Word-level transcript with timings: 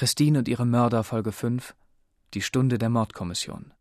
Christine 0.00 0.38
und 0.38 0.48
ihre 0.48 0.64
Mörder 0.64 1.04
Folge 1.04 1.30
5 1.30 1.74
Die 2.32 2.40
Stunde 2.40 2.78
der 2.78 2.88
Mordkommission. 2.88 3.74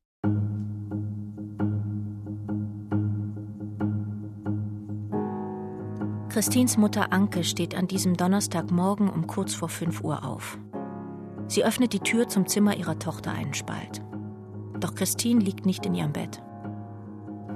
Christins 6.28 6.76
Mutter 6.76 7.14
Anke 7.14 7.46
steht 7.46 7.74
an 7.74 7.88
diesem 7.88 8.18
Donnerstagmorgen 8.18 9.10
um 9.10 9.28
kurz 9.28 9.56
vor 9.56 9.70
5 9.70 10.04
Uhr 10.04 10.26
auf. 10.26 10.60
Sie 11.48 11.64
öffnet 11.64 11.94
die 11.94 12.02
Tür 12.02 12.28
zum 12.28 12.48
Zimmer 12.48 12.76
ihrer 12.76 13.00
Tochter 13.00 13.32
einen 13.32 13.54
Spalt. 13.54 14.02
Doch 14.78 14.96
Christine 14.96 15.40
liegt 15.40 15.66
nicht 15.66 15.86
in 15.86 15.96
ihrem 15.96 16.12
Bett. 16.12 16.44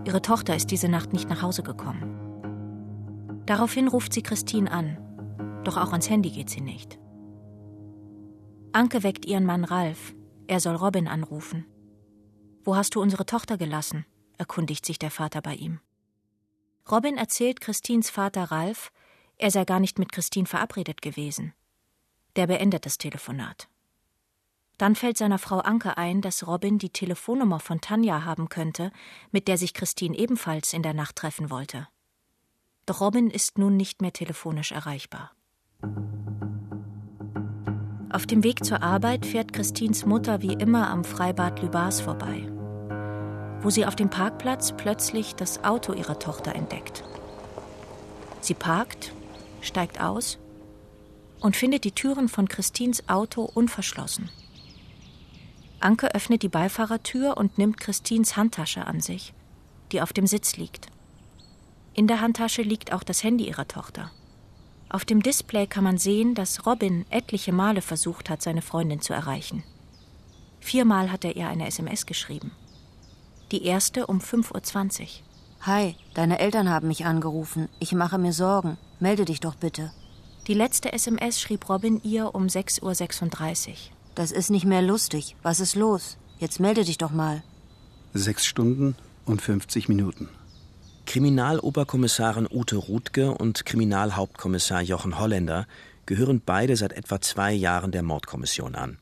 Ihre 0.05 0.21
Tochter 0.21 0.55
ist 0.55 0.71
diese 0.71 0.87
Nacht 0.87 1.11
nicht 1.11 1.27
nach 1.27 1.41
Hause 1.41 1.63
gekommen. 1.63 3.41
Daraufhin 3.45 3.89
ruft 3.89 4.13
sie 4.13 4.23
Christine 4.23 4.71
an, 4.71 4.97
doch 5.65 5.75
auch 5.75 5.91
ans 5.91 6.09
Handy 6.09 6.29
geht 6.29 6.49
sie 6.49 6.61
nicht. 6.61 7.02
Anke 8.75 9.03
weckt 9.03 9.25
ihren 9.25 9.45
Mann 9.45 9.65
Ralf. 9.65 10.15
Er 10.47 10.59
soll 10.59 10.75
Robin 10.75 11.07
anrufen. 11.07 11.67
Wo 12.63 12.75
hast 12.75 12.95
du 12.95 13.01
unsere 13.01 13.27
Tochter 13.27 13.55
gelassen? 13.55 14.03
erkundigt 14.39 14.83
sich 14.83 14.97
der 14.97 15.11
Vater 15.11 15.43
bei 15.43 15.53
ihm. 15.53 15.79
Robin 16.89 17.17
erzählt 17.17 17.61
Christins 17.61 18.09
Vater 18.09 18.45
Ralf, 18.45 18.91
er 19.37 19.51
sei 19.51 19.63
gar 19.63 19.79
nicht 19.79 19.99
mit 19.99 20.11
Christine 20.11 20.47
verabredet 20.47 21.03
gewesen. 21.03 21.53
Der 22.35 22.47
beendet 22.47 22.87
das 22.87 22.97
Telefonat. 22.97 23.69
Dann 24.79 24.95
fällt 24.95 25.19
seiner 25.19 25.37
Frau 25.37 25.59
Anke 25.59 25.97
ein, 25.99 26.21
dass 26.21 26.47
Robin 26.47 26.79
die 26.79 26.89
Telefonnummer 26.89 27.59
von 27.59 27.79
Tanja 27.79 28.25
haben 28.25 28.49
könnte, 28.49 28.91
mit 29.31 29.47
der 29.47 29.59
sich 29.59 29.75
Christine 29.75 30.17
ebenfalls 30.17 30.73
in 30.73 30.81
der 30.81 30.95
Nacht 30.95 31.15
treffen 31.15 31.51
wollte. 31.51 31.87
Doch 32.87 33.01
Robin 33.01 33.29
ist 33.29 33.59
nun 33.59 33.77
nicht 33.77 34.01
mehr 34.01 34.13
telefonisch 34.13 34.71
erreichbar. 34.71 35.31
Auf 38.13 38.27
dem 38.27 38.43
Weg 38.43 38.63
zur 38.63 38.83
Arbeit 38.83 39.25
fährt 39.25 39.53
Christins 39.53 40.05
Mutter 40.05 40.43
wie 40.43 40.53
immer 40.53 40.87
am 40.87 41.03
Freibad 41.03 41.63
Lübars 41.63 41.99
vorbei, 41.99 42.47
wo 43.61 43.71
sie 43.71 43.87
auf 43.87 43.95
dem 43.95 44.11
Parkplatz 44.11 44.71
plötzlich 44.77 45.33
das 45.33 45.63
Auto 45.63 45.93
ihrer 45.93 46.19
Tochter 46.19 46.53
entdeckt. 46.53 47.03
Sie 48.39 48.53
parkt, 48.53 49.13
steigt 49.61 49.99
aus 49.99 50.37
und 51.39 51.55
findet 51.55 51.85
die 51.85 51.91
Türen 51.91 52.29
von 52.29 52.47
Christins 52.47 53.09
Auto 53.09 53.49
unverschlossen. 53.51 54.29
Anke 55.79 56.13
öffnet 56.13 56.43
die 56.43 56.49
Beifahrertür 56.49 57.35
und 57.35 57.57
nimmt 57.57 57.79
Christins 57.79 58.37
Handtasche 58.37 58.85
an 58.85 59.01
sich, 59.01 59.33
die 59.91 60.03
auf 60.03 60.13
dem 60.13 60.27
Sitz 60.27 60.55
liegt. 60.55 60.85
In 61.95 62.05
der 62.05 62.21
Handtasche 62.21 62.61
liegt 62.61 62.93
auch 62.93 63.01
das 63.01 63.23
Handy 63.23 63.47
ihrer 63.47 63.67
Tochter. 63.67 64.11
Auf 64.93 65.05
dem 65.05 65.23
Display 65.23 65.65
kann 65.65 65.83
man 65.83 65.97
sehen, 65.97 66.35
dass 66.35 66.67
Robin 66.67 67.07
etliche 67.09 67.51
Male 67.51 67.81
versucht 67.81 68.29
hat, 68.29 68.43
seine 68.43 68.61
Freundin 68.61 69.01
zu 69.01 69.11
erreichen. 69.11 69.63
Viermal 70.59 71.11
hat 71.11 71.25
er 71.25 71.35
ihr 71.35 71.47
eine 71.47 71.65
SMS 71.65 72.05
geschrieben. 72.05 72.51
Die 73.51 73.65
erste 73.65 74.05
um 74.05 74.19
5.20 74.19 75.01
Uhr. 75.01 75.07
Hi, 75.61 75.95
deine 76.13 76.37
Eltern 76.37 76.69
haben 76.69 76.89
mich 76.89 77.05
angerufen. 77.05 77.69
Ich 77.79 77.93
mache 77.93 78.19
mir 78.19 78.33
Sorgen. 78.33 78.77
Melde 78.99 79.25
dich 79.25 79.39
doch 79.39 79.55
bitte. 79.55 79.91
Die 80.45 80.53
letzte 80.53 80.93
SMS 80.93 81.41
schrieb 81.41 81.69
Robin 81.69 81.99
ihr 82.03 82.35
um 82.35 82.45
6.36 82.45 83.69
Uhr. 83.69 83.75
Das 84.13 84.31
ist 84.31 84.51
nicht 84.51 84.65
mehr 84.65 84.83
lustig. 84.83 85.35
Was 85.41 85.59
ist 85.59 85.73
los? 85.73 86.17
Jetzt 86.37 86.59
melde 86.59 86.83
dich 86.83 86.99
doch 86.99 87.11
mal. 87.11 87.41
Sechs 88.13 88.45
Stunden 88.45 88.95
und 89.25 89.41
50 89.41 89.89
Minuten. 89.89 90.29
Kriminaloberkommissarin 91.13 92.47
Ute 92.51 92.75
Ruthke 92.75 93.35
und 93.35 93.67
Kriminalhauptkommissar 93.67 94.81
Jochen 94.81 95.19
Holländer 95.19 95.67
gehören 96.07 96.41
beide 96.43 96.75
seit 96.75 96.91
etwa 96.91 97.21
zwei 97.21 97.51
Jahren 97.51 97.91
der 97.91 98.01
Mordkommission 98.01 98.73
an. 98.73 98.97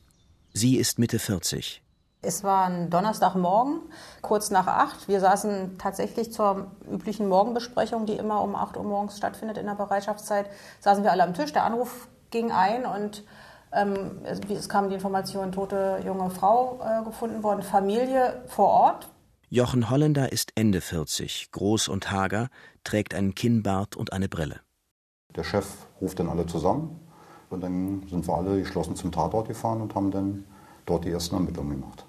Sie 0.52 0.76
ist 0.76 0.98
Mitte 0.98 1.18
40. 1.18 1.82
Es 2.20 2.44
war 2.44 2.66
ein 2.66 2.90
Donnerstagmorgen, 2.90 3.80
kurz 4.20 4.50
nach 4.50 4.66
acht. 4.66 5.08
Wir 5.08 5.20
saßen 5.20 5.78
tatsächlich 5.78 6.34
zur 6.34 6.66
üblichen 6.86 7.28
Morgenbesprechung, 7.28 8.04
die 8.04 8.16
immer 8.16 8.42
um 8.42 8.56
acht 8.56 8.76
Uhr 8.76 8.84
morgens 8.84 9.16
stattfindet 9.16 9.56
in 9.56 9.64
der 9.64 9.76
Bereitschaftszeit. 9.76 10.50
Saßen 10.80 11.04
wir 11.04 11.12
alle 11.12 11.22
am 11.22 11.32
Tisch. 11.32 11.54
Der 11.54 11.64
Anruf 11.64 12.08
ging 12.30 12.52
ein 12.52 12.84
und 12.84 13.24
ähm, 13.72 14.20
es, 14.24 14.40
es, 14.50 14.68
kam 14.68 14.90
die 14.90 14.96
Information, 14.96 15.50
tote 15.50 16.02
junge 16.04 16.28
Frau 16.28 16.78
äh, 16.84 17.04
gefunden 17.04 17.42
worden, 17.42 17.62
Familie 17.62 18.42
vor 18.48 18.68
Ort. 18.68 19.08
Jochen 19.54 19.90
Holländer 19.90 20.32
ist 20.32 20.52
Ende 20.54 20.80
40, 20.80 21.50
groß 21.52 21.88
und 21.88 22.10
hager, 22.10 22.48
trägt 22.84 23.12
einen 23.12 23.34
Kinnbart 23.34 23.96
und 23.96 24.14
eine 24.14 24.26
Brille. 24.26 24.60
Der 25.36 25.44
Chef 25.44 25.66
ruft 26.00 26.18
dann 26.18 26.30
alle 26.30 26.46
zusammen 26.46 26.98
und 27.50 27.60
dann 27.60 28.02
sind 28.08 28.26
wir 28.26 28.34
alle 28.34 28.60
geschlossen 28.60 28.96
zum 28.96 29.12
Tatort 29.12 29.48
gefahren 29.48 29.82
und 29.82 29.94
haben 29.94 30.10
dann 30.10 30.46
dort 30.86 31.04
die 31.04 31.10
ersten 31.10 31.34
Ermittlungen 31.34 31.82
gemacht. 31.82 32.06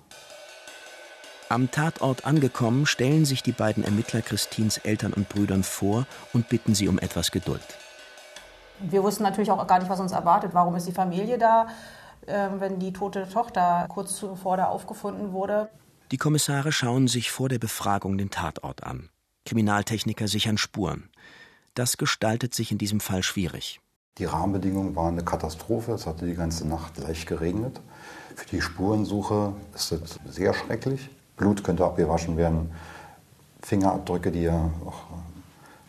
Am 1.50 1.70
Tatort 1.70 2.26
angekommen, 2.26 2.86
stellen 2.86 3.26
sich 3.26 3.44
die 3.44 3.52
beiden 3.52 3.84
Ermittler 3.84 4.22
Christins 4.22 4.78
Eltern 4.78 5.12
und 5.12 5.28
Brüdern 5.28 5.64
vor 5.64 6.08
und 6.32 6.48
bitten 6.48 6.76
sie 6.76 6.88
um 6.88 6.98
etwas 6.98 7.30
Geduld. 7.30 7.78
Wir 8.80 9.04
wussten 9.04 9.24
natürlich 9.24 9.52
auch 9.52 9.68
gar 9.68 9.80
nicht, 9.80 9.90
was 9.90 10.00
uns 10.00 10.14
erwartet. 10.14 10.52
Warum 10.54 10.78
ist 10.78 10.88
die 10.88 10.94
Familie 10.94 11.38
da, 11.38 11.68
ähm, 12.26 12.62
wenn 12.62 12.80
die 12.80 12.94
tote 12.94 13.28
Tochter 13.28 13.86
kurz 13.90 14.16
zuvor 14.16 14.56
da 14.56 14.68
aufgefunden 14.68 15.34
wurde? 15.34 15.68
Die 16.14 16.20
Kommissare 16.20 16.72
schauen 16.72 17.08
sich 17.08 17.32
vor 17.32 17.50
der 17.50 17.58
Befragung 17.58 18.20
den 18.20 18.30
Tatort 18.30 18.84
an. 18.84 19.10
Kriminaltechniker 19.48 20.28
sichern 20.28 20.60
Spuren. 20.60 21.10
Das 21.74 21.98
gestaltet 21.98 22.54
sich 22.54 22.72
in 22.72 22.78
diesem 22.78 23.00
Fall 23.00 23.24
schwierig. 23.24 23.82
Die 24.20 24.26
Rahmenbedingungen 24.26 24.96
waren 24.96 25.16
eine 25.16 25.24
Katastrophe. 25.24 25.94
Es 25.94 26.06
hatte 26.06 26.28
die 26.28 26.36
ganze 26.36 26.68
Nacht 26.68 27.00
leicht 27.00 27.26
geregnet. 27.26 27.82
Für 28.36 28.46
die 28.46 28.62
Spurensuche 28.62 29.56
ist 29.74 29.92
es 29.92 30.20
sehr 30.28 30.54
schrecklich. 30.54 31.10
Blut 31.36 31.64
könnte 31.64 31.84
abgewaschen 31.84 32.38
werden, 32.38 32.70
Fingerabdrücke, 33.64 34.32
die 34.32 34.52
auch 34.52 35.08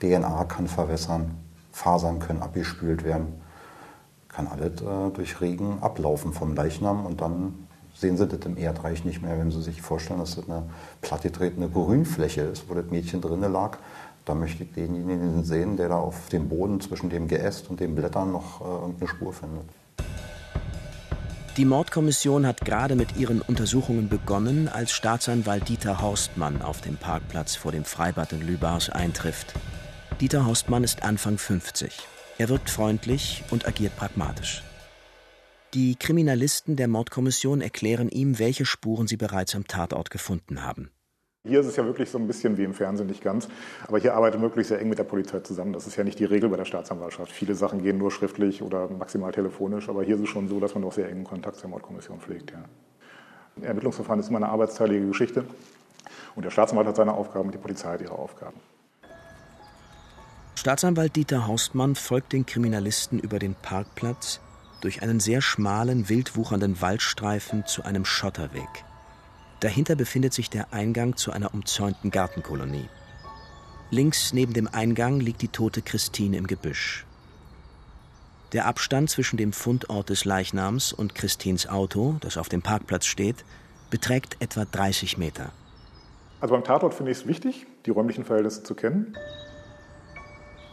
DNA 0.01 0.45
kann 0.45 0.69
verwässern, 0.69 1.37
Fasern 1.71 2.19
können 2.19 2.41
abgespült 2.41 3.05
werden. 3.05 3.43
Kann 4.29 4.47
alles 4.47 4.81
äh, 4.81 5.11
durch 5.13 5.43
Regen 5.43 5.83
ablaufen 5.83 6.33
vom 6.33 6.55
Leichnam 6.55 7.05
und 7.05 7.21
dann 7.21 7.64
sehen 7.95 8.17
Sie 8.17 8.27
das 8.27 8.41
im 8.45 8.57
Erdreich 8.57 9.05
nicht 9.05 9.23
mehr, 9.23 9.39
wenn 9.39 9.51
Sie 9.51 9.63
sich 9.63 9.81
vorstellen, 9.81 10.21
dass 10.21 10.37
das 10.37 10.49
eine 10.49 10.65
plattgetretene 11.01 11.69
Grünfläche 11.69 12.43
ist, 12.43 12.69
wo 12.69 12.75
das 12.75 12.87
Mädchen 12.91 13.21
drinnen 13.21 13.53
lag. 13.53 13.79
Da 14.25 14.35
möchte 14.35 14.65
ich 14.65 14.73
denjenigen 14.73 15.45
sehen, 15.45 15.77
der 15.77 15.91
da 15.91 15.97
auf 15.97 16.29
dem 16.31 16.49
Boden 16.49 16.81
zwischen 16.81 17.11
dem 17.11 17.29
Geäst 17.29 17.69
und 17.71 17.81
den 17.81 17.95
Blättern 17.95 18.33
noch 18.33 18.61
äh, 18.61 18.65
irgendeine 18.65 19.09
Spur 19.09 19.33
findet. 19.33 19.65
Die 21.57 21.65
Mordkommission 21.65 22.47
hat 22.47 22.65
gerade 22.65 22.97
mit 22.97 23.17
ihren 23.17 23.41
Untersuchungen 23.41 24.09
begonnen, 24.09 24.69
als 24.69 24.91
Staatsanwalt 24.91 25.69
Dieter 25.69 26.03
Horstmann 26.03 26.63
auf 26.63 26.81
dem 26.81 26.97
Parkplatz 26.97 27.55
vor 27.55 27.71
dem 27.71 27.85
Freibad 27.85 28.33
in 28.33 28.41
Lübars 28.41 28.91
eintrifft. 28.91 29.55
Dieter 30.21 30.47
Horstmann 30.47 30.83
ist 30.83 31.05
Anfang 31.05 31.39
50. 31.39 32.09
Er 32.39 32.49
wirkt 32.49 32.71
freundlich 32.71 33.45
und 33.51 33.69
agiert 33.69 33.97
pragmatisch. 33.97 34.65
Die 35.75 35.97
Kriminalisten 35.97 36.77
der 36.77 36.87
Mordkommission 36.87 37.61
erklären 37.61 38.09
ihm, 38.09 38.39
welche 38.39 38.65
Spuren 38.65 39.09
sie 39.09 39.17
bereits 39.17 39.57
am 39.57 39.67
Tatort 39.67 40.09
gefunden 40.09 40.63
haben. 40.63 40.93
Hier 41.45 41.59
ist 41.59 41.67
es 41.67 41.75
ja 41.75 41.85
wirklich 41.85 42.11
so 42.11 42.17
ein 42.17 42.29
bisschen 42.29 42.57
wie 42.57 42.63
im 42.63 42.75
Fernsehen, 42.75 43.09
nicht 43.09 43.25
ganz. 43.25 43.49
Aber 43.89 43.99
hier 43.99 44.15
arbeitet 44.15 44.41
wirklich 44.41 44.69
sehr 44.69 44.81
eng 44.81 44.89
mit 44.89 45.01
der 45.01 45.05
Polizei 45.05 45.41
zusammen. 45.41 45.73
Das 45.73 45.89
ist 45.89 45.97
ja 45.97 46.05
nicht 46.05 46.21
die 46.21 46.27
Regel 46.27 46.49
bei 46.49 46.57
der 46.57 46.65
Staatsanwaltschaft. 46.65 47.33
Viele 47.33 47.57
Sachen 47.57 47.83
gehen 47.83 47.99
nur 47.99 48.13
schriftlich 48.13 48.63
oder 48.63 48.89
maximal 48.89 49.33
telefonisch. 49.33 49.89
Aber 49.89 50.05
hier 50.05 50.15
ist 50.15 50.23
es 50.23 50.29
schon 50.29 50.49
so, 50.49 50.61
dass 50.61 50.75
man 50.75 50.85
doch 50.85 50.93
sehr 50.93 51.11
engen 51.11 51.25
Kontakt 51.25 51.57
zur 51.57 51.71
Mordkommission 51.71 52.21
pflegt. 52.21 52.53
Ja. 52.53 52.65
Ein 53.57 53.65
Ermittlungsverfahren 53.65 54.21
ist 54.21 54.29
immer 54.29 54.39
eine 54.39 54.51
arbeitsteilige 54.51 55.09
Geschichte. 55.09 55.45
Und 56.37 56.45
der 56.45 56.51
Staatsanwalt 56.51 56.87
hat 56.87 56.97
seine 56.97 57.15
Aufgaben 57.15 57.47
und 57.47 57.53
die 57.53 57.59
Polizei 57.59 57.95
hat 57.95 58.01
ihre 58.01 58.17
Aufgaben. 58.17 58.61
Staatsanwalt 60.55 61.17
Dieter 61.17 61.49
Haustmann 61.49 61.97
folgt 61.97 62.33
den 62.33 62.47
Kriminalisten 62.47 63.19
über 63.19 63.41
den 63.41 63.57
Parkplatz 63.57 64.41
durch 64.85 65.03
einen 65.03 65.19
sehr 65.19 65.41
schmalen, 65.41 66.11
wild 66.11 66.37
wuchernden 66.37 66.83
Waldstreifen 66.83 67.65
zu 67.67 67.85
einem 67.85 68.05
Schotterweg. 68.05 68.85
Dahinter 69.61 69.97
befindet 69.97 70.35
sich 70.35 70.51
der 70.51 70.75
Eingang 70.75 71.17
zu 71.17 71.33
einer 71.33 71.55
umzäunten 71.55 72.11
Gartenkolonie. 72.11 72.91
Links 73.91 74.35
neben 74.35 74.53
dem 74.53 74.69
Eingang 74.69 75.21
liegt 75.21 75.41
die 75.41 75.49
tote 75.49 75.81
Christine 75.81 76.37
im 76.37 76.47
Gebüsch. 76.47 77.07
Der 78.53 78.67
Abstand 78.67 79.09
zwischen 79.09 79.39
dem 79.39 79.55
Fundort 79.55 80.11
des 80.11 80.27
Leichnams 80.27 80.93
und 80.93 81.15
Christins 81.15 81.67
Auto, 81.67 82.17
das 82.21 82.37
auf 82.37 82.51
dem 82.51 82.61
Parkplatz 82.61 83.07
steht, 83.07 83.45
beträgt 83.89 84.37
etwa 84.41 84.67
30 84.67 85.17
Meter. 85.17 85.53
Also 86.41 86.55
beim 86.55 86.65
Tatort 86.65 86.93
finde 86.93 87.13
ich 87.13 87.19
es 87.19 87.27
wichtig, 87.27 87.67
die 87.87 87.91
räumlichen 87.91 88.25
Verhältnisse 88.25 88.65
zu 88.65 88.75
kennen. 88.75 89.17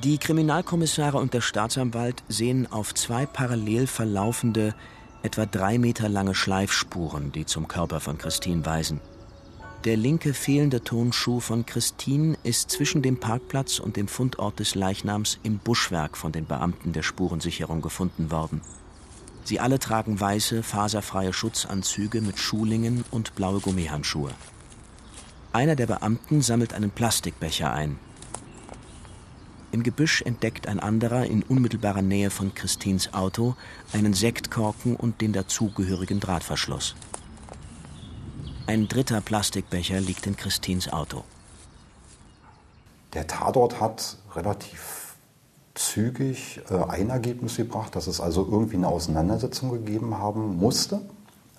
Die 0.03 0.17
Kriminalkommissare 0.17 1.19
und 1.19 1.35
der 1.35 1.41
Staatsanwalt 1.41 2.23
sehen 2.27 2.65
auf 2.71 2.95
zwei 2.95 3.27
parallel 3.27 3.85
verlaufende, 3.85 4.73
etwa 5.21 5.45
drei 5.45 5.77
Meter 5.77 6.09
lange 6.09 6.33
Schleifspuren, 6.33 7.31
die 7.31 7.45
zum 7.45 7.67
Körper 7.67 7.99
von 7.99 8.17
Christine 8.17 8.65
weisen. 8.65 8.99
Der 9.83 9.97
linke 9.97 10.33
fehlende 10.33 10.83
Tonschuh 10.83 11.39
von 11.39 11.67
Christine 11.67 12.35
ist 12.41 12.71
zwischen 12.71 13.03
dem 13.03 13.19
Parkplatz 13.19 13.77
und 13.77 13.95
dem 13.95 14.07
Fundort 14.07 14.59
des 14.59 14.73
Leichnams 14.73 15.37
im 15.43 15.59
Buschwerk 15.59 16.17
von 16.17 16.31
den 16.31 16.47
Beamten 16.47 16.93
der 16.93 17.03
Spurensicherung 17.03 17.81
gefunden 17.81 18.31
worden. 18.31 18.61
Sie 19.43 19.59
alle 19.59 19.77
tragen 19.77 20.19
weiße, 20.19 20.63
faserfreie 20.63 21.31
Schutzanzüge 21.31 22.21
mit 22.21 22.39
Schuhlingen 22.39 23.05
und 23.11 23.35
blaue 23.35 23.59
Gummihandschuhe. 23.59 24.31
Einer 25.53 25.75
der 25.75 25.85
Beamten 25.85 26.41
sammelt 26.41 26.73
einen 26.73 26.89
Plastikbecher 26.89 27.71
ein. 27.71 27.99
Im 29.71 29.83
Gebüsch 29.83 30.21
entdeckt 30.23 30.67
ein 30.67 30.81
anderer 30.81 31.25
in 31.25 31.43
unmittelbarer 31.43 32.01
Nähe 32.01 32.29
von 32.29 32.53
Christins 32.53 33.13
Auto 33.13 33.55
einen 33.93 34.13
Sektkorken 34.13 34.97
und 34.97 35.21
den 35.21 35.31
dazugehörigen 35.31 36.19
Drahtverschluss. 36.19 36.95
Ein 38.67 38.89
dritter 38.89 39.21
Plastikbecher 39.21 40.01
liegt 40.01 40.27
in 40.27 40.35
Christins 40.35 40.91
Auto. 40.91 41.23
Der 43.13 43.27
Tatort 43.27 43.79
hat 43.79 44.17
relativ 44.35 45.15
zügig 45.73 46.61
äh, 46.69 46.75
ein 46.89 47.09
Ergebnis 47.09 47.55
gebracht, 47.55 47.95
dass 47.95 48.07
es 48.07 48.19
also 48.19 48.47
irgendwie 48.49 48.75
eine 48.75 48.89
Auseinandersetzung 48.89 49.71
gegeben 49.71 50.17
haben 50.17 50.57
musste, 50.57 51.01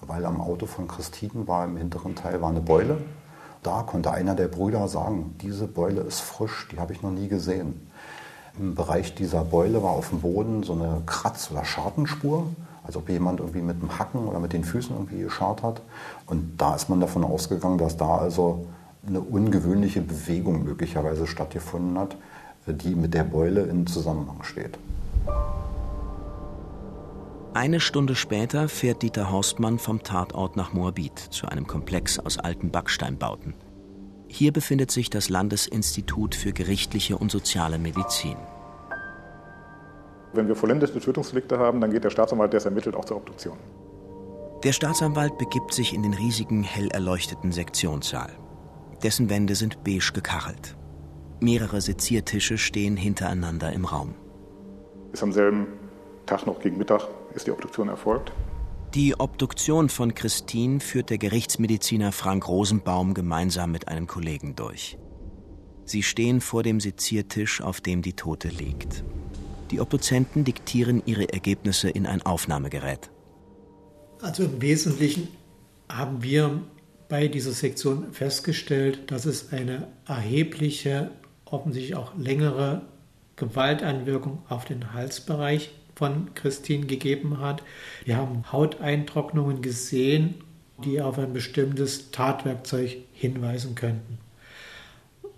weil 0.03 0.27
am 0.27 0.41
Auto 0.41 0.67
von 0.67 0.87
Christine 0.87 1.49
war 1.49 1.65
im 1.65 1.79
hinteren 1.79 2.15
Teil 2.15 2.43
war 2.43 2.51
eine 2.51 2.61
Beule. 2.61 2.99
Da 3.63 3.83
konnte 3.83 4.11
einer 4.11 4.35
der 4.35 4.49
Brüder 4.49 4.87
sagen, 4.89 5.37
diese 5.41 5.67
Beule 5.67 6.03
ist 6.03 6.21
frisch, 6.21 6.69
die 6.73 6.79
habe 6.79 6.93
ich 6.93 7.03
noch 7.03 7.13
nie 7.13 7.29
gesehen. 7.29 7.89
Im 8.59 8.75
Bereich 8.75 9.15
dieser 9.15 9.45
Beule 9.45 9.83
war 9.83 9.91
auf 9.91 10.11
dem 10.11 10.21
Boden 10.21 10.63
so 10.63 10.75
eine 10.75 11.03
Kratz- 11.07 11.51
oder 11.51 11.65
Schartenspur, 11.65 12.47
als 12.85 12.97
ob 12.97 13.09
jemand 13.09 13.41
irgendwie 13.41 13.63
mit 13.63 13.81
dem 13.81 13.99
Hacken 13.99 14.27
oder 14.27 14.41
mit 14.41 14.53
den 14.53 14.65
Füßen 14.65 14.95
irgendwie 14.95 15.23
geschart 15.23 15.63
hat. 15.63 15.81
Und 16.27 16.57
da 16.59 16.75
ist 16.75 16.89
man 16.89 17.01
davon 17.01 17.25
ausgegangen, 17.25 17.79
dass 17.79 17.97
da 17.97 18.19
also 18.19 18.67
eine 19.07 19.21
ungewöhnliche 19.21 20.01
Bewegung 20.01 20.65
möglicherweise 20.65 21.27
stattgefunden 21.27 21.99
hat, 21.99 22.17
die 22.67 22.95
mit 22.95 23.15
der 23.15 23.25
Beule 23.25 23.63
in 23.63 23.87
Zusammenhang 23.87 24.43
steht. 24.43 24.79
Eine 27.55 27.81
Stunde 27.81 28.15
später 28.15 28.69
fährt 28.69 29.03
Dieter 29.03 29.31
Horstmann 29.31 29.79
vom 29.79 30.03
Tatort 30.03 30.57
nach 30.57 30.73
Moabit 30.73 31.19
zu 31.19 31.49
einem 31.49 31.67
Komplex 31.67 32.19
aus 32.19 32.39
alten 32.39 32.71
Backsteinbauten. 32.71 33.55
Hier 34.35 34.51
befindet 34.51 34.91
sich 34.91 35.11
das 35.11 35.29
Landesinstitut 35.29 36.35
für 36.35 36.55
gerichtliche 36.55 37.19
und 37.19 37.31
soziale 37.31 37.79
Medizin. 37.79 38.39
Wenn 40.33 40.49
wir 40.49 40.57
vollendete 40.57 40.99
Tötungsdelikte 40.99 41.59
haben, 41.59 41.83
dann 41.83 41.91
geht 41.91 42.03
der 42.03 42.09
Staatsanwalt, 42.09 42.55
der 42.55 42.59
es 42.59 42.65
ermittelt, 42.65 42.97
auch 42.97 43.05
zur 43.05 43.19
Obduktion. 43.19 43.59
Der 44.65 44.73
Staatsanwalt 44.73 45.37
begibt 45.37 45.75
sich 45.75 45.93
in 45.93 46.03
den 46.03 46.15
riesigen, 46.15 46.63
hell 46.63 46.89
erleuchteten 46.93 47.53
Sektionssaal. 47.53 48.33
Dessen 49.03 49.29
Wände 49.29 49.55
sind 49.55 49.85
beige 49.85 50.13
gekachelt. 50.15 50.77
Mehrere 51.41 51.83
Seziertische 51.83 52.57
stehen 52.57 52.97
hintereinander 52.97 53.71
im 53.75 53.85
Raum. 53.85 54.15
Ist 55.13 55.23
am 55.23 55.33
selben 55.33 55.67
Tag 56.25 56.47
noch 56.47 56.59
gegen 56.59 56.79
Mittag 56.79 57.07
ist 57.35 57.47
die 57.47 57.51
Obduktion 57.51 57.91
erfolgt. 57.91 58.33
Die 58.95 59.19
Obduktion 59.19 59.89
von 59.89 60.15
Christine 60.15 60.79
führt 60.81 61.09
der 61.09 61.17
Gerichtsmediziner 61.17 62.13
Frank 62.13 62.47
Rosenbaum 62.47 63.15
gemeinsam 63.15 63.73
mit 63.73 63.89
einem 63.89 64.07
Kollegen 64.07 64.55
durch. 64.55 64.99
Sie 65.87 66.03
stehen 66.03 66.43
vor 66.43 66.63
dem 66.63 66.79
Seziertisch, 66.79 67.63
auf 67.63 67.81
dem 67.81 68.03
die 68.03 68.13
Tote 68.13 68.49
liegt. 68.49 69.03
Die 69.71 69.81
Obduzenten 69.81 70.45
diktieren 70.45 71.03
ihre 71.07 71.33
Ergebnisse 71.33 71.89
in 71.89 72.05
ein 72.05 72.21
Aufnahmegerät. 72.21 73.11
Also 74.21 74.45
im 74.45 74.61
Wesentlichen 74.61 75.29
haben 75.89 76.23
wir 76.23 76.61
bei 77.09 77.29
dieser 77.29 77.53
Sektion 77.53 78.13
festgestellt, 78.13 79.11
dass 79.11 79.25
es 79.25 79.55
eine 79.55 79.89
erhebliche, 80.07 81.13
offensichtlich 81.47 81.97
auch 81.97 82.15
längere 82.19 82.83
Gewalteinwirkung 83.37 84.43
auf 84.51 84.67
den 84.67 84.93
Halsbereich 84.93 85.71
von 85.95 86.35
Christine 86.35 86.87
gegeben 86.87 87.41
hat. 87.41 87.63
Wir 88.05 88.17
haben 88.17 88.51
Hauteintrocknungen 88.51 89.63
gesehen, 89.63 90.35
die 90.85 91.01
auf 91.01 91.19
ein 91.19 91.33
bestimmtes 91.33 92.11
Tatwerkzeug 92.11 92.97
hinweisen 93.13 93.75
könnten. 93.75 94.19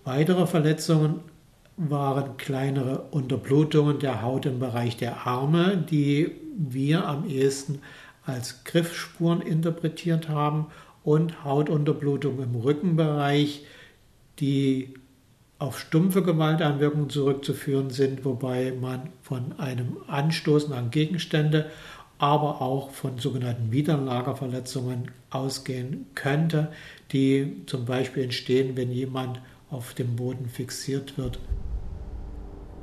Weitere 0.04 0.46
Verletzungen 0.46 1.20
waren 1.76 2.36
kleinere 2.36 3.06
Unterblutungen 3.10 3.98
der 3.98 4.22
Haut 4.22 4.46
im 4.46 4.58
Bereich 4.58 4.96
der 4.96 5.26
Arme, 5.26 5.76
die 5.76 6.30
wir 6.56 7.06
am 7.06 7.28
ehesten 7.28 7.80
als 8.24 8.64
Griffspuren 8.64 9.40
interpretiert 9.40 10.28
haben 10.28 10.66
und 11.02 11.44
Hautunterblutung 11.44 12.42
im 12.42 12.54
Rückenbereich, 12.54 13.66
die 14.40 14.94
auf 15.64 15.80
stumpfe 15.80 16.22
Gewalteinwirkungen 16.22 17.08
zurückzuführen 17.08 17.88
sind, 17.88 18.24
wobei 18.24 18.72
man 18.78 19.08
von 19.22 19.58
einem 19.58 19.96
Anstoßen 20.06 20.74
an 20.74 20.90
Gegenstände, 20.90 21.70
aber 22.18 22.60
auch 22.60 22.90
von 22.90 23.18
sogenannten 23.18 23.72
Widerlagerverletzungen 23.72 25.10
ausgehen 25.30 26.06
könnte, 26.14 26.70
die 27.12 27.62
zum 27.66 27.86
Beispiel 27.86 28.24
entstehen, 28.24 28.76
wenn 28.76 28.92
jemand 28.92 29.40
auf 29.70 29.94
dem 29.94 30.16
Boden 30.16 30.48
fixiert 30.48 31.16
wird. 31.16 31.40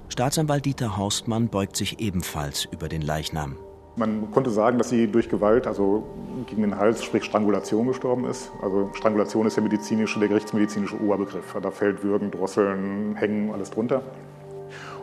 Staatsanwalt 0.09 0.65
Dieter 0.65 0.97
Horstmann 0.97 1.49
beugt 1.49 1.77
sich 1.77 1.99
ebenfalls 1.99 2.67
über 2.71 2.89
den 2.89 3.01
Leichnam. 3.01 3.57
Man 3.95 4.31
konnte 4.31 4.49
sagen, 4.49 4.77
dass 4.77 4.89
sie 4.89 5.07
durch 5.07 5.27
Gewalt, 5.27 5.67
also 5.67 6.07
gegen 6.47 6.61
den 6.61 6.77
Hals, 6.77 7.03
sprich 7.03 7.25
Strangulation 7.25 7.87
gestorben 7.87 8.25
ist. 8.25 8.51
Also 8.61 8.89
Strangulation 8.93 9.45
ist 9.47 9.57
der 9.57 9.63
medizinische, 9.63 10.19
der 10.19 10.29
gerichtsmedizinische 10.29 10.99
Oberbegriff. 11.01 11.55
Da 11.61 11.71
fällt 11.71 12.03
Würgen, 12.03 12.31
Drosseln, 12.31 13.15
Hängen, 13.15 13.51
alles 13.53 13.69
drunter. 13.69 14.01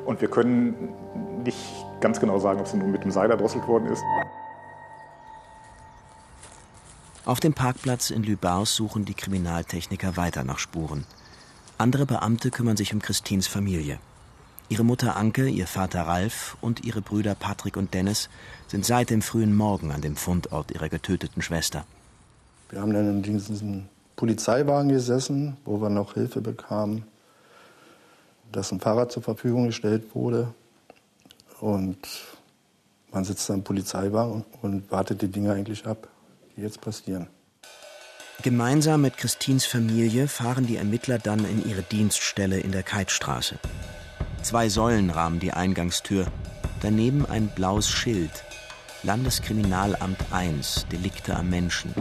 Und 0.07 0.23
wir 0.23 0.29
können 0.29 0.89
nicht 1.45 1.59
ganz 2.01 2.19
genau 2.19 2.39
sagen, 2.39 2.61
ob 2.61 2.67
sie 2.67 2.79
nun 2.79 2.91
mit 2.91 3.05
dem 3.05 3.11
Seil 3.11 3.31
erdrosselt 3.31 3.69
worden 3.69 3.89
ist. 3.89 4.03
Auf 7.27 7.41
dem 7.41 7.53
Parkplatz 7.53 8.09
in 8.09 8.23
Lübars 8.23 8.75
suchen 8.75 9.05
die 9.05 9.13
Kriminaltechniker 9.13 10.17
weiter 10.17 10.45
nach 10.45 10.59
Spuren. 10.59 11.05
Andere 11.77 12.07
Beamte 12.07 12.51
kümmern 12.51 12.79
sich 12.79 12.95
um 12.95 13.03
Christins 13.03 13.47
Familie. 13.47 13.99
Ihre 14.71 14.85
Mutter 14.85 15.17
Anke, 15.17 15.49
ihr 15.49 15.67
Vater 15.67 16.03
Ralf 16.03 16.59
und 16.61 16.85
ihre 16.85 17.01
Brüder 17.01 17.35
Patrick 17.35 17.79
und 17.79 17.95
Dennis 17.95 18.29
sind 18.67 18.85
seit 18.85 19.09
dem 19.09 19.23
frühen 19.23 19.57
Morgen 19.57 19.93
an 19.93 20.03
dem 20.03 20.15
Fundort 20.15 20.71
ihrer 20.73 20.91
getöteten 20.91 21.41
Schwester. 21.41 21.87
Wir 22.69 22.83
haben 22.83 22.93
dann 22.93 23.09
in 23.09 23.23
diesem 23.23 23.89
Polizeiwagen 24.17 24.91
gesessen, 24.91 25.57
wo 25.65 25.81
wir 25.81 25.89
noch 25.89 26.15
Hilfe 26.15 26.43
bekamen, 26.43 27.05
dass 28.53 28.71
ein 28.71 28.81
Fahrrad 28.81 29.11
zur 29.11 29.23
Verfügung 29.23 29.67
gestellt 29.67 30.15
wurde. 30.15 30.53
Und 31.61 31.99
man 33.11 33.25
sitzt 33.25 33.49
dann 33.49 33.59
im 33.59 33.65
Polizeiwagen 33.65 34.45
und 34.61 34.91
wartet 34.91 35.23
die 35.23 35.29
Dinge 35.29 35.53
eigentlich 35.53 35.87
ab, 35.87 36.09
die 36.57 36.61
jetzt 36.61 36.83
passieren. 36.83 37.29
Gemeinsam 38.43 39.01
mit 39.01 39.17
Christins 39.17 39.65
Familie 39.65 40.29
fahren 40.29 40.67
die 40.67 40.77
Ermittler 40.77 41.19
dann 41.19 41.45
in 41.45 41.67
ihre 41.67 41.83
Dienststelle 41.83 42.61
in 42.61 42.71
der 42.71 42.83
Keitstraße. 42.83 43.59
Zwei 44.43 44.69
Säulen 44.69 45.11
rahmen 45.11 45.41
die 45.41 45.53
Eingangstür. 45.53 46.27
Daneben 46.81 47.27
ein 47.27 47.49
blaues 47.49 47.89
Schild. 47.89 48.45
Landeskriminalamt 49.03 50.19
1, 50.31 50.87
Delikte 50.91 51.37
am 51.37 51.51
Menschen. 51.51 51.93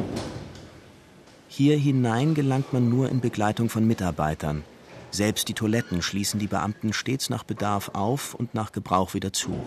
Hier 1.47 1.77
hinein 1.77 2.35
gelangt 2.35 2.73
man 2.73 2.89
nur 2.89 3.09
in 3.09 3.21
Begleitung 3.21 3.69
von 3.69 3.85
Mitarbeitern. 3.85 4.63
Selbst 5.09 5.47
die 5.49 5.53
Toiletten 5.53 6.01
schließen 6.01 6.39
die 6.39 6.47
Beamten 6.47 6.93
stets 6.93 7.29
nach 7.29 7.43
Bedarf 7.43 7.91
auf 7.93 8.35
und 8.35 8.53
nach 8.53 8.71
Gebrauch 8.71 9.13
wieder 9.13 9.33
zu. 9.33 9.59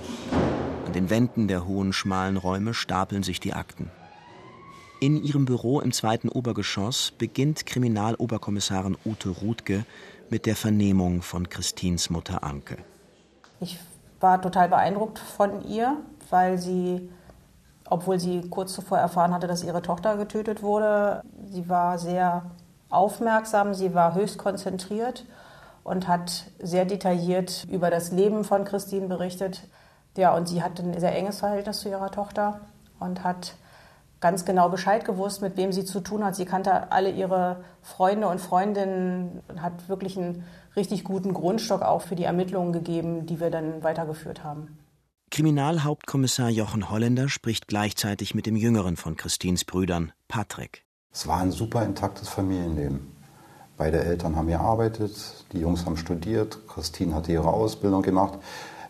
An 0.87 0.93
den 0.93 1.11
Wänden 1.11 1.49
der 1.49 1.67
hohen, 1.67 1.93
schmalen 1.93 2.37
Räume 2.37 2.73
stapeln 2.73 3.23
sich 3.23 3.41
die 3.41 3.53
Akten. 3.53 3.91
In 5.01 5.23
ihrem 5.25 5.47
Büro 5.47 5.81
im 5.81 5.93
zweiten 5.93 6.29
Obergeschoss 6.29 7.13
beginnt 7.17 7.65
Kriminaloberkommissarin 7.65 8.99
Ute 9.05 9.31
Rudke 9.31 9.87
mit 10.31 10.47
der 10.47 10.57
Vernehmung 10.57 11.23
von 11.23 11.49
Christins 11.49 12.11
Mutter 12.11 12.45
Anke. 12.45 12.79
Ich 13.61 13.79
war 14.21 14.41
total 14.41 14.69
beeindruckt 14.69 15.19
von 15.19 15.63
ihr, 15.69 15.97
weil 16.31 16.59
sie, 16.59 17.11
obwohl 17.85 18.21
sie 18.21 18.49
kurz 18.49 18.73
zuvor 18.73 18.99
erfahren 18.99 19.35
hatte, 19.35 19.47
dass 19.47 19.65
ihre 19.65 19.83
Tochter 19.83 20.17
getötet 20.17 20.63
wurde, 20.63 21.23
sie 21.51 21.69
war 21.69 21.99
sehr 21.99 22.51
aufmerksam, 22.89 23.75
sie 23.75 23.95
war 23.95 24.15
höchst 24.15 24.39
konzentriert 24.39 25.25
und 25.85 26.09
hat 26.09 26.47
sehr 26.59 26.85
detailliert 26.85 27.67
über 27.71 27.91
das 27.91 28.13
Leben 28.13 28.45
von 28.45 28.65
Christine 28.65 29.09
berichtet. 29.09 29.69
Ja, 30.17 30.35
und 30.35 30.49
sie 30.49 30.63
hatte 30.63 30.83
ein 30.83 30.99
sehr 30.99 31.17
enges 31.17 31.39
Verhältnis 31.39 31.81
zu 31.81 31.89
ihrer 31.89 32.11
Tochter 32.11 32.61
und 32.99 33.25
hat 33.25 33.55
ganz 34.21 34.45
genau 34.45 34.69
Bescheid 34.69 35.05
gewusst, 35.05 35.43
mit 35.43 35.57
wem 35.57 35.73
sie 35.73 35.85
zu 35.85 36.01
tun 36.01 36.25
hat. 36.25 36.37
Sie 36.37 36.45
kannte 36.45 36.93
alle 36.93 37.11
ihre 37.11 37.65
Freunde 37.83 38.29
und 38.29 38.41
Freundinnen 38.41 39.41
und 39.49 39.63
hat 39.63 39.89
wirklich 39.89 40.17
einen 40.17 40.45
richtig 40.77 41.05
guten 41.05 41.35
Grundstock 41.35 41.83
auch 41.83 42.03
für 42.03 42.17
die 42.17 42.25
Ermittlungen 42.25 42.73
gegeben, 42.73 43.27
die 43.27 43.41
wir 43.41 43.51
dann 43.51 43.83
weitergeführt 43.83 44.45
haben. 44.45 44.79
Kriminalhauptkommissar 45.31 46.51
Jochen 46.51 46.91
Holländer 46.91 47.29
spricht 47.29 47.69
gleichzeitig 47.69 48.35
mit 48.35 48.47
dem 48.47 48.57
jüngeren 48.57 48.97
von 48.97 49.17
Christins 49.17 49.65
Brüdern, 49.65 50.13
Patrick. 50.29 50.85
Es 51.13 51.27
war 51.27 51.39
ein 51.39 51.53
super 51.53 51.85
intaktes 51.85 52.29
Familienleben. 52.29 53.13
Beide 53.77 54.05
Eltern 54.05 54.37
haben 54.37 54.49
gearbeitet, 54.49 55.47
die 55.53 55.61
Jungs 55.61 55.87
haben 55.87 55.97
studiert, 55.97 56.59
Christine 56.69 57.15
hatte 57.15 57.33
ihre 57.33 57.49
Ausbildung 57.49 58.03
gemacht. 58.03 58.39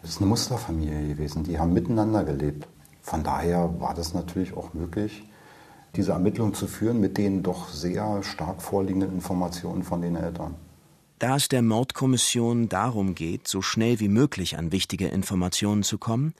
Es 0.02 0.10
ist 0.10 0.18
eine 0.18 0.26
Musterfamilie 0.26 1.08
gewesen, 1.08 1.44
die 1.44 1.58
haben 1.58 1.72
miteinander 1.72 2.25
gelebt 2.25 2.66
Von 3.10 3.24
daher 3.24 3.74
war 3.80 3.92
das 3.92 4.14
natürlich 4.14 4.56
auch 4.56 4.72
möglich, 4.72 5.24
diese 5.96 6.12
Ermittlung 6.12 6.54
zu 6.54 6.68
führen 6.68 7.00
mit 7.00 7.18
den 7.18 7.42
doch 7.42 7.68
sehr 7.68 8.22
stark 8.22 8.62
vorliegenden 8.62 9.12
Informationen 9.12 9.82
von 9.82 10.00
den 10.00 10.14
Eltern. 10.14 10.54
Da 11.18 11.34
es 11.34 11.48
der 11.48 11.62
Mordkommission 11.62 12.68
darum 12.68 13.16
geht, 13.16 13.48
so 13.48 13.62
schnell 13.62 13.98
wie 13.98 14.08
möglich 14.08 14.56
an 14.58 14.70
wichtige 14.70 15.08
Informationen 15.08 15.82
zu 15.82 15.98
kommen, 15.98 16.34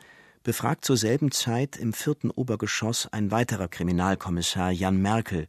befragt 0.45 0.85
zur 0.85 0.97
selben 0.97 1.33
Zeit 1.33 1.77
im 1.77 1.93
vierten 1.93 2.31
Obergeschoss 2.31 3.09
ein 3.11 3.33
weiterer 3.33 3.67
Kriminalkommissar 3.67 4.71
Jan 4.71 5.03
Merkel, 5.03 5.49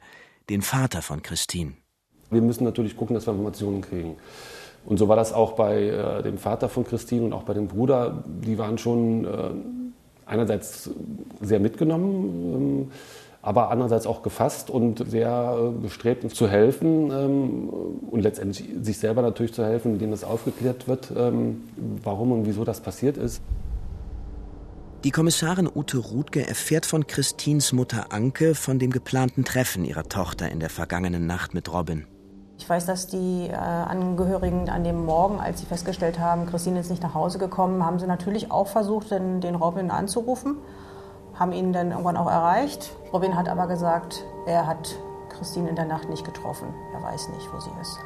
den 0.50 0.64
Vater 0.64 1.04
von 1.04 1.22
Christine. 1.22 1.74
Wir 2.32 2.42
müssen 2.42 2.64
natürlich 2.64 2.98
gucken, 2.98 3.14
dass 3.14 3.28
wir 3.28 3.34
Informationen 3.34 3.82
kriegen. 3.82 4.18
Und 4.86 4.98
so 4.98 5.08
war 5.08 5.18
das 5.18 5.34
auch 5.34 5.52
bei 5.52 5.84
äh, 5.84 6.24
dem 6.24 6.40
Vater 6.40 6.68
von 6.68 6.84
Christine 6.84 7.26
und 7.26 7.34
auch 7.34 7.44
bei 7.44 7.54
dem 7.54 7.68
Bruder. 7.68 8.24
Die 8.26 8.58
waren 8.58 8.80
schon 8.80 9.26
äh, 9.26 9.52
einerseits 10.32 10.90
sehr 11.42 11.60
mitgenommen, 11.60 12.54
ähm, 12.56 12.92
aber 13.42 13.72
andererseits 13.72 14.06
auch 14.06 14.22
gefasst 14.22 14.70
und 14.70 15.10
sehr 15.10 15.58
äh, 15.58 15.82
bestrebt 15.82 16.30
zu 16.34 16.48
helfen 16.48 17.12
ähm, 17.12 17.70
und 17.70 18.22
letztendlich 18.22 18.70
sich 18.82 18.98
selber 18.98 19.22
natürlich 19.22 19.54
zu 19.54 19.64
helfen, 19.64 19.94
indem 19.94 20.12
das 20.12 20.24
aufgeklärt 20.24 20.88
wird, 20.88 21.12
ähm, 21.16 21.64
warum 22.04 22.32
und 22.32 22.46
wieso 22.46 22.64
das 22.64 22.80
passiert 22.82 23.18
ist. 23.18 23.42
Die 25.04 25.12
Kommissarin 25.12 25.68
Ute 25.74 25.98
Rudke 25.98 26.48
erfährt 26.48 26.86
von 26.86 27.08
Christins 27.08 27.74
Mutter 27.74 28.14
Anke 28.14 28.54
von 28.54 28.78
dem 28.78 28.92
geplanten 28.92 29.44
Treffen 29.44 29.84
ihrer 29.84 30.04
Tochter 30.04 30.52
in 30.52 30.60
der 30.60 30.70
vergangenen 30.70 31.26
Nacht 31.26 31.56
mit 31.56 31.74
Robin. 31.74 32.06
Ich 32.62 32.70
weiß, 32.70 32.86
dass 32.86 33.08
die 33.08 33.48
äh, 33.48 33.56
Angehörigen 33.56 34.70
an 34.70 34.84
dem 34.84 35.04
Morgen, 35.04 35.40
als 35.40 35.60
sie 35.60 35.66
festgestellt 35.66 36.20
haben, 36.20 36.46
Christine 36.46 36.80
ist 36.80 36.92
nicht 36.92 37.02
nach 37.02 37.16
Hause 37.16 37.40
gekommen, 37.40 37.84
haben 37.84 37.98
sie 37.98 38.06
natürlich 38.06 38.52
auch 38.52 38.68
versucht, 38.68 39.10
den, 39.10 39.42
den 39.42 39.56
Robin 39.56 39.90
anzurufen, 39.90 40.58
haben 41.34 41.54
ihn 41.54 41.74
dann 41.74 41.90
irgendwann 41.90 42.18
auch 42.18 42.30
erreicht. 42.30 42.92
Robin 43.12 43.36
hat 43.36 43.50
aber 43.50 43.66
gesagt, 43.66 44.24
er 44.46 44.68
hat 44.68 44.96
Christine 45.30 45.70
in 45.70 45.76
der 45.76 45.86
Nacht 45.86 46.08
nicht 46.08 46.24
getroffen. 46.24 46.68
Er 46.94 47.02
weiß 47.02 47.30
nicht, 47.30 47.52
wo 47.52 47.60
sie 47.60 47.72
ist. 47.82 47.98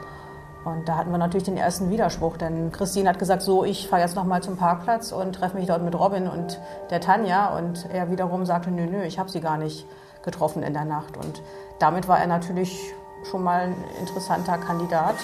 Und 0.64 0.88
da 0.88 0.96
hatten 0.96 1.12
wir 1.12 1.18
natürlich 1.18 1.44
den 1.44 1.58
ersten 1.58 1.90
Widerspruch, 1.90 2.38
denn 2.38 2.72
Christine 2.72 3.10
hat 3.10 3.20
gesagt, 3.20 3.42
so, 3.42 3.66
ich 3.66 3.90
fahre 3.90 4.04
jetzt 4.04 4.16
nochmal 4.16 4.42
zum 4.42 4.56
Parkplatz 4.56 5.12
und 5.12 5.36
treffe 5.36 5.58
mich 5.58 5.68
dort 5.68 5.84
mit 5.84 6.00
Robin 6.00 6.30
und 6.30 6.62
der 6.92 7.02
Tanja. 7.02 7.58
Und 7.58 7.90
er 7.92 8.10
wiederum 8.10 8.46
sagte, 8.46 8.72
nö, 8.72 8.86
nö, 8.86 9.04
ich 9.04 9.20
habe 9.20 9.30
sie 9.30 9.42
gar 9.42 9.58
nicht 9.58 9.86
getroffen 10.24 10.64
in 10.64 10.72
der 10.72 10.86
Nacht. 10.86 11.18
Und 11.18 11.42
damit 11.78 12.08
war 12.08 12.20
er 12.20 12.28
natürlich 12.28 12.94
schon 13.29 13.44
mal 13.44 13.62
ein 13.62 13.75
interessanter 14.00 14.58
Kandidat. 14.58 15.15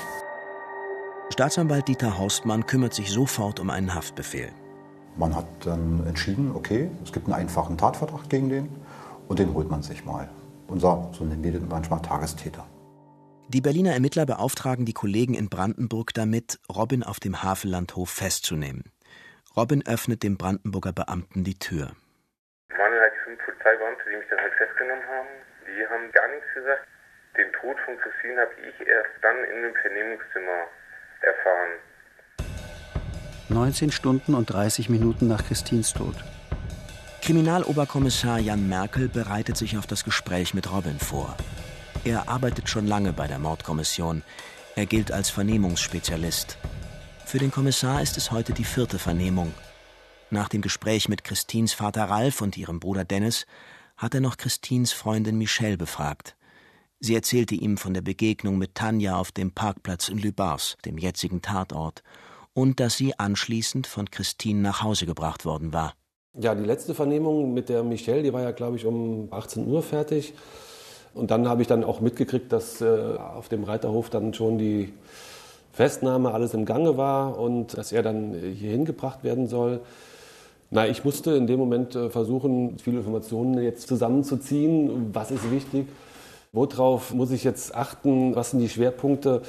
Staatsanwalt 1.31 1.88
Dieter 1.88 2.17
Horstmann 2.17 2.65
kümmert 2.65 2.93
sich 2.93 3.12
sofort 3.12 3.60
um 3.60 3.70
einen 3.70 3.93
Haftbefehl. 3.96 4.51
Man 5.17 5.36
hat 5.36 5.46
dann 5.65 6.05
entschieden, 6.08 6.51
okay, 6.55 6.89
es 7.03 7.12
gibt 7.12 7.27
einen 7.27 7.36
einfachen 7.36 7.77
Tatverdacht 7.77 8.29
gegen 8.29 8.50
den 8.50 8.70
und 9.27 9.39
den 9.39 9.53
holt 9.53 9.70
man 9.70 9.81
sich 9.81 10.05
mal. 10.05 10.29
Unser, 10.67 11.10
so 11.13 11.24
nennen 11.24 11.43
wir 11.43 11.51
den 11.51 11.67
manchmal, 11.67 12.01
Tagestäter. 12.01 12.65
Die 13.50 13.60
Berliner 13.60 13.91
Ermittler 13.91 14.25
beauftragen 14.25 14.86
die 14.86 14.93
Kollegen 14.93 15.34
in 15.34 15.50
Brandenburg 15.50 16.13
damit, 16.13 16.60
Robin 16.74 17.03
auf 17.03 17.20
dem 17.20 17.43
Havellandhof 17.43 18.10
festzunehmen. 18.10 18.91
Robin 19.58 19.86
öffnet 19.86 20.24
dem 20.24 20.38
Brandenburger 20.38 20.93
Beamten 20.93 21.43
die 21.43 21.60
Tür. 21.60 21.91
Es 22.70 22.77
waren 22.77 22.93
halt 22.93 23.13
fünf 23.25 23.39
Polizeibeamte, 23.43 24.03
die 24.10 24.15
mich 24.15 24.27
dann 24.29 24.39
halt 24.39 24.53
festgenommen 24.53 25.03
haben. 25.03 25.27
Die 25.67 25.86
haben 25.88 26.12
gar 26.13 26.27
nichts 26.29 26.48
gesagt. 26.55 26.88
Den 27.38 27.52
Tod 27.54 27.78
von 27.86 27.98
Christine 27.98 28.42
habe 28.42 28.52
ich 28.62 28.88
erst 28.88 29.10
dann 29.22 29.38
in 29.46 29.62
dem 29.62 29.76
Vernehmungszimmer 29.82 30.68
erfahren. 31.22 31.72
19 33.50 33.92
Stunden 33.92 34.34
und 34.34 34.48
30 34.48 34.90
Minuten 34.90 35.28
nach 35.28 35.46
Christins 35.46 35.94
Tod. 35.94 36.16
Kriminaloberkommissar 37.22 38.40
Jan 38.40 38.68
Merkel 38.68 39.08
bereitet 39.08 39.56
sich 39.56 39.78
auf 39.78 39.88
das 39.88 40.04
Gespräch 40.04 40.54
mit 40.54 40.72
Robin 40.72 41.00
vor. 41.00 41.38
Er 42.04 42.28
arbeitet 42.28 42.68
schon 42.68 42.88
lange 42.88 43.14
bei 43.14 43.28
der 43.28 43.40
Mordkommission. 43.40 44.24
Er 44.76 44.86
gilt 44.86 45.12
als 45.12 45.30
Vernehmungsspezialist. 45.30 46.58
Für 47.26 47.38
den 47.38 47.52
Kommissar 47.52 48.02
ist 48.02 48.18
es 48.18 48.32
heute 48.32 48.54
die 48.54 48.66
vierte 48.66 49.00
Vernehmung. 49.00 49.54
Nach 50.32 50.50
dem 50.50 50.62
Gespräch 50.62 51.08
mit 51.08 51.24
Christins 51.24 51.74
Vater 51.74 52.06
Ralf 52.06 52.42
und 52.42 52.58
ihrem 52.58 52.80
Bruder 52.80 53.06
Dennis 53.06 53.46
hat 53.98 54.16
er 54.16 54.22
noch 54.22 54.38
Christins 54.38 54.92
Freundin 54.92 55.38
Michelle 55.38 55.78
befragt. 55.78 56.36
Sie 57.03 57.15
erzählte 57.15 57.55
ihm 57.55 57.77
von 57.77 57.96
der 57.96 58.01
Begegnung 58.01 58.60
mit 58.60 58.75
Tanja 58.75 59.17
auf 59.17 59.31
dem 59.31 59.51
Parkplatz 59.51 60.08
in 60.08 60.20
Lübars, 60.20 60.77
dem 60.86 61.00
jetzigen 61.00 61.41
Tatort, 61.41 62.03
und 62.53 62.79
dass 62.79 62.96
sie 62.96 63.17
anschließend 63.17 63.88
von 63.88 64.12
Christine 64.12 64.62
nach 64.62 64.84
Hause 64.84 65.08
gebracht 65.08 65.43
worden 65.43 65.74
war. 65.74 65.93
Ja, 66.39 66.53
die 66.53 66.63
letzte 66.63 66.93
Vernehmung 66.93 67.55
mit 67.55 67.70
der 67.70 67.81
Michelle, 67.81 68.22
die 68.22 68.31
war 68.31 68.43
ja, 68.43 68.51
glaube 68.51 68.77
ich, 68.77 68.86
um 68.86 69.29
18 69.31 69.65
Uhr 69.65 69.81
fertig. 69.81 70.36
Und 71.15 71.31
dann 71.31 71.50
habe 71.50 71.63
ich 71.63 71.67
dann 71.67 71.84
auch 71.84 72.01
mitgekriegt, 72.01 72.53
dass 72.53 72.81
äh, 72.81 72.86
auf 73.17 73.50
dem 73.50 73.63
Reiterhof 73.63 74.12
dann 74.12 74.36
schon 74.36 74.60
die 74.60 74.93
Festnahme 75.74 76.31
alles 76.36 76.53
im 76.53 76.65
Gange 76.65 76.98
war 76.98 77.39
und 77.39 77.75
dass 77.79 77.91
er 77.91 78.03
dann 78.03 78.36
hier 78.36 78.70
hingebracht 78.70 79.24
werden 79.24 79.48
soll. 79.48 79.81
Na, 80.70 80.88
ich 80.88 81.03
musste 81.03 81.31
in 81.31 81.48
dem 81.48 81.58
Moment 81.58 81.96
äh, 81.96 82.12
versuchen, 82.12 82.77
viele 82.77 83.00
Informationen 83.00 83.60
jetzt 83.63 83.88
zusammenzuziehen. 83.88 85.10
Was 85.15 85.31
ist 85.31 85.50
wichtig? 85.50 85.88
Worauf 86.51 87.13
muss 87.13 87.31
ich 87.31 87.43
jetzt 87.43 87.74
achten? 87.74 88.36
Was 88.36 88.51
sind 88.51 88.60
die 88.60 88.70
Schwerpunkte? 88.70 89.41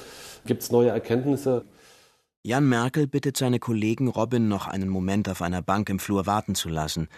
Gibt 0.47 0.63
es 0.63 0.71
neue 0.71 0.91
Erkenntnisse? 0.91 1.65
Jan 2.45 2.69
Merkel 2.69 3.07
bittet 3.07 3.37
seine 3.37 3.59
Kollegen, 3.59 4.09
Robin 4.09 4.49
noch 4.49 4.67
einen 4.67 4.89
Moment 4.89 5.29
auf 5.29 5.43
einer 5.43 5.63
Bank 5.63 5.89
im 5.89 5.99
Flur 5.99 6.27
warten 6.27 6.55
zu 6.55 6.69
lassen 6.69 7.09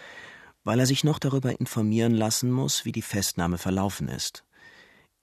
weil 0.64 0.80
er 0.80 0.86
sich 0.86 1.04
noch 1.04 1.18
darüber 1.18 1.60
informieren 1.60 2.14
lassen 2.14 2.50
muss, 2.50 2.84
wie 2.84 2.92
die 2.92 3.02
Festnahme 3.02 3.58
verlaufen 3.58 4.08
ist. 4.08 4.44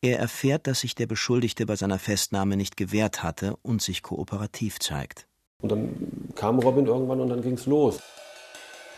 Er 0.01 0.19
erfährt, 0.19 0.67
dass 0.67 0.81
sich 0.81 0.95
der 0.95 1.07
Beschuldigte 1.07 1.65
bei 1.65 1.75
seiner 1.75 1.99
Festnahme 1.99 2.57
nicht 2.57 2.77
gewehrt 2.77 3.21
hatte 3.21 3.57
und 3.61 3.81
sich 3.81 4.01
kooperativ 4.01 4.79
zeigt. 4.79 5.27
Und 5.61 5.71
dann 5.71 6.29
kam 6.35 6.59
Robin 6.59 6.85
irgendwann 6.85 7.19
und 7.19 7.29
dann 7.29 7.41
ging's 7.41 7.65
los. 7.65 7.99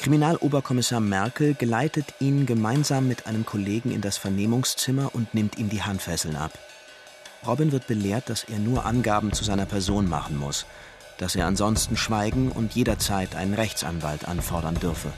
Kriminaloberkommissar 0.03 0.99
Merkel 0.99 1.53
geleitet 1.53 2.15
ihn 2.19 2.45
gemeinsam 2.45 3.07
mit 3.07 3.25
einem 3.25 3.45
Kollegen 3.45 3.89
in 3.89 4.01
das 4.01 4.17
Vernehmungszimmer 4.17 5.15
und 5.15 5.33
nimmt 5.33 5.57
ihm 5.57 5.69
die 5.69 5.81
Handfesseln 5.81 6.35
ab. 6.35 6.51
Robin 7.47 7.71
wird 7.71 7.87
belehrt, 7.87 8.29
dass 8.29 8.43
er 8.43 8.59
nur 8.59 8.85
Angaben 8.85 9.31
zu 9.31 9.45
seiner 9.45 9.65
Person 9.65 10.09
machen 10.09 10.37
muss, 10.37 10.65
dass 11.19 11.37
er 11.37 11.47
ansonsten 11.47 11.95
schweigen 11.95 12.51
und 12.51 12.73
jederzeit 12.73 13.37
einen 13.37 13.53
Rechtsanwalt 13.53 14.27
anfordern 14.27 14.75
dürfe. 14.75 15.13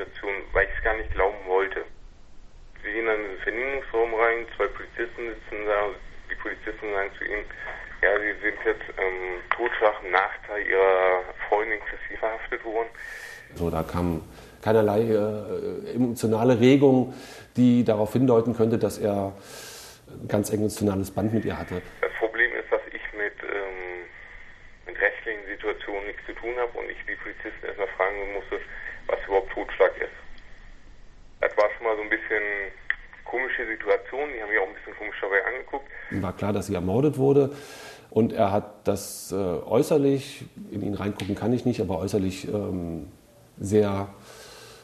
Situation, 0.00 0.34
weil 0.52 0.66
ich 0.66 0.76
es 0.76 0.84
gar 0.84 0.96
nicht 0.96 1.12
glauben 1.12 1.38
wollte. 1.46 1.84
Wir 2.82 2.92
gehen 2.92 3.06
in 3.06 3.22
den 3.22 3.38
Vernehmungsraum 3.42 4.14
rein, 4.14 4.46
zwei 4.56 4.66
Polizisten 4.66 5.28
sitzen 5.28 5.66
da, 5.66 5.90
die 6.30 6.34
Polizisten 6.36 6.92
sagen 6.92 7.10
zu 7.18 7.24
ihm, 7.24 7.44
ja, 8.02 8.10
sie 8.18 8.40
sind 8.40 8.58
jetzt 8.64 8.98
ähm, 8.98 9.40
Totschlag 9.50 9.94
Nachteil 10.10 10.66
ihrer 10.66 11.22
Freundin 11.48 11.78
Chrissy 11.80 12.16
verhaftet 12.18 12.64
worden. 12.64 12.88
So, 13.54 13.70
da 13.70 13.82
kam 13.82 14.22
keinerlei 14.62 15.00
äh, 15.00 15.94
emotionale 15.94 16.60
Regung, 16.60 17.14
die 17.56 17.84
darauf 17.84 18.12
hindeuten 18.12 18.54
könnte, 18.54 18.78
dass 18.78 18.98
er 18.98 19.32
ein 20.08 20.28
ganz 20.28 20.50
emotionales 20.52 21.10
Band 21.10 21.32
mit 21.32 21.44
ihr 21.44 21.58
hatte. 21.58 21.82
Das 22.00 22.12
Problem 22.18 22.50
ist, 22.54 22.70
dass 22.70 22.80
ich 22.88 23.02
mit, 23.12 23.34
ähm, 23.42 24.06
mit 24.86 25.00
rechtlichen 25.00 25.44
Situationen 25.46 26.06
nichts 26.06 26.24
zu 26.26 26.32
tun 26.32 26.54
habe 26.58 26.78
und 26.78 26.90
ich 26.90 26.98
die 27.06 27.16
Polizisten 27.16 27.66
erstmal 27.66 27.88
fragen 27.96 28.32
musste, 28.34 28.60
was 29.06 29.18
überhaupt 29.26 29.52
Totschlag 29.52 29.92
ist. 29.98 30.16
Das 31.40 31.56
war 31.56 31.70
schon 31.76 31.86
mal 31.86 31.96
so 31.96 32.02
ein 32.02 32.10
bisschen 32.10 32.42
komische 33.30 33.66
Situation. 33.66 34.28
Die 34.34 34.42
haben 34.42 34.50
mich 34.50 34.58
auch 34.58 34.68
ein 34.68 34.74
bisschen 34.74 34.96
komisch 34.98 35.16
dabei 35.20 35.44
angeguckt. 35.44 35.86
War 36.10 36.36
klar, 36.36 36.52
dass 36.52 36.66
sie 36.66 36.74
ermordet 36.74 37.16
wurde. 37.16 37.50
Und 38.10 38.32
er 38.32 38.50
hat 38.50 38.88
das 38.88 39.30
äh, 39.30 39.36
äußerlich, 39.36 40.44
in 40.72 40.82
ihn 40.82 40.94
reingucken 40.94 41.36
kann 41.36 41.52
ich 41.52 41.64
nicht, 41.64 41.80
aber 41.80 41.98
äußerlich 42.00 42.48
ähm, 42.48 43.06
sehr 43.58 44.08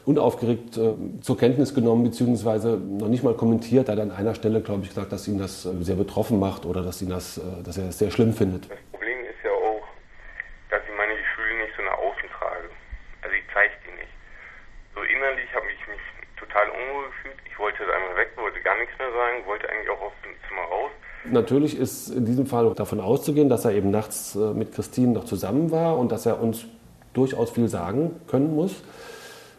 unaufgeregt 0.05 0.77
äh, 0.77 0.93
zur 1.19 1.37
Kenntnis 1.37 1.75
genommen, 1.75 2.05
beziehungsweise 2.05 2.77
noch 2.77 3.09
nicht 3.09 3.23
mal 3.23 3.33
kommentiert. 3.33 3.89
Er 3.89 3.97
hat 3.97 4.01
an 4.01 4.11
einer 4.11 4.33
Stelle, 4.33 4.61
glaube 4.61 4.83
ich, 4.83 4.89
gesagt, 4.89 5.11
dass 5.11 5.27
ihn 5.27 5.37
das 5.37 5.65
äh, 5.65 5.83
sehr 5.83 5.97
betroffen 5.97 6.39
macht 6.39 6.65
oder 6.65 6.81
dass, 6.81 7.01
ihn 7.01 7.09
das, 7.09 7.37
äh, 7.37 7.41
dass 7.65 7.77
er 7.77 7.89
es 7.89 7.99
sehr 7.99 8.11
schlimm 8.11 8.33
findet. 8.33 8.69
Das 8.69 8.79
Problem 8.91 9.19
ist 9.25 9.43
ja 9.43 9.51
auch, 9.51 9.83
dass 10.69 10.81
ich 10.87 10.95
meine 10.95 11.13
Gefühle 11.15 11.59
nicht 11.59 11.75
so 11.75 11.83
nach 11.83 11.97
außen 11.99 12.29
trage. 12.39 12.69
Also 13.21 13.35
ich 13.35 13.43
zeige 13.53 13.73
die 13.83 13.99
nicht. 13.99 14.13
So 14.95 15.01
innerlich 15.03 15.51
habe 15.53 15.67
ich 15.67 15.81
mich 15.91 16.03
total 16.39 16.69
unwohl 16.69 17.11
gefühlt. 17.11 17.46
Ich 17.57 17.63
wollte 17.63 17.91
einmal 17.91 18.15
weg, 18.17 18.29
wollte 18.35 18.61
gar 18.61 18.77
nichts 18.77 18.93
mehr 18.99 19.11
sagen, 19.11 19.43
wollte 19.47 19.67
eigentlich 19.67 19.89
auch 19.89 19.99
aus 19.99 20.11
dem 20.23 20.31
Zimmer 20.47 20.61
raus. 20.61 20.91
Natürlich 21.23 21.79
ist 21.79 22.09
in 22.09 22.23
diesem 22.23 22.45
Fall 22.45 22.71
davon 22.75 22.99
auszugehen, 22.99 23.49
dass 23.49 23.65
er 23.65 23.71
eben 23.71 23.89
nachts 23.89 24.35
äh, 24.35 24.53
mit 24.53 24.75
Christine 24.75 25.13
noch 25.13 25.25
zusammen 25.25 25.71
war 25.71 25.97
und 25.97 26.11
dass 26.11 26.27
er 26.27 26.39
uns 26.39 26.67
durchaus 27.15 27.49
viel 27.49 27.67
sagen 27.67 28.21
können 28.27 28.53
muss. 28.53 28.83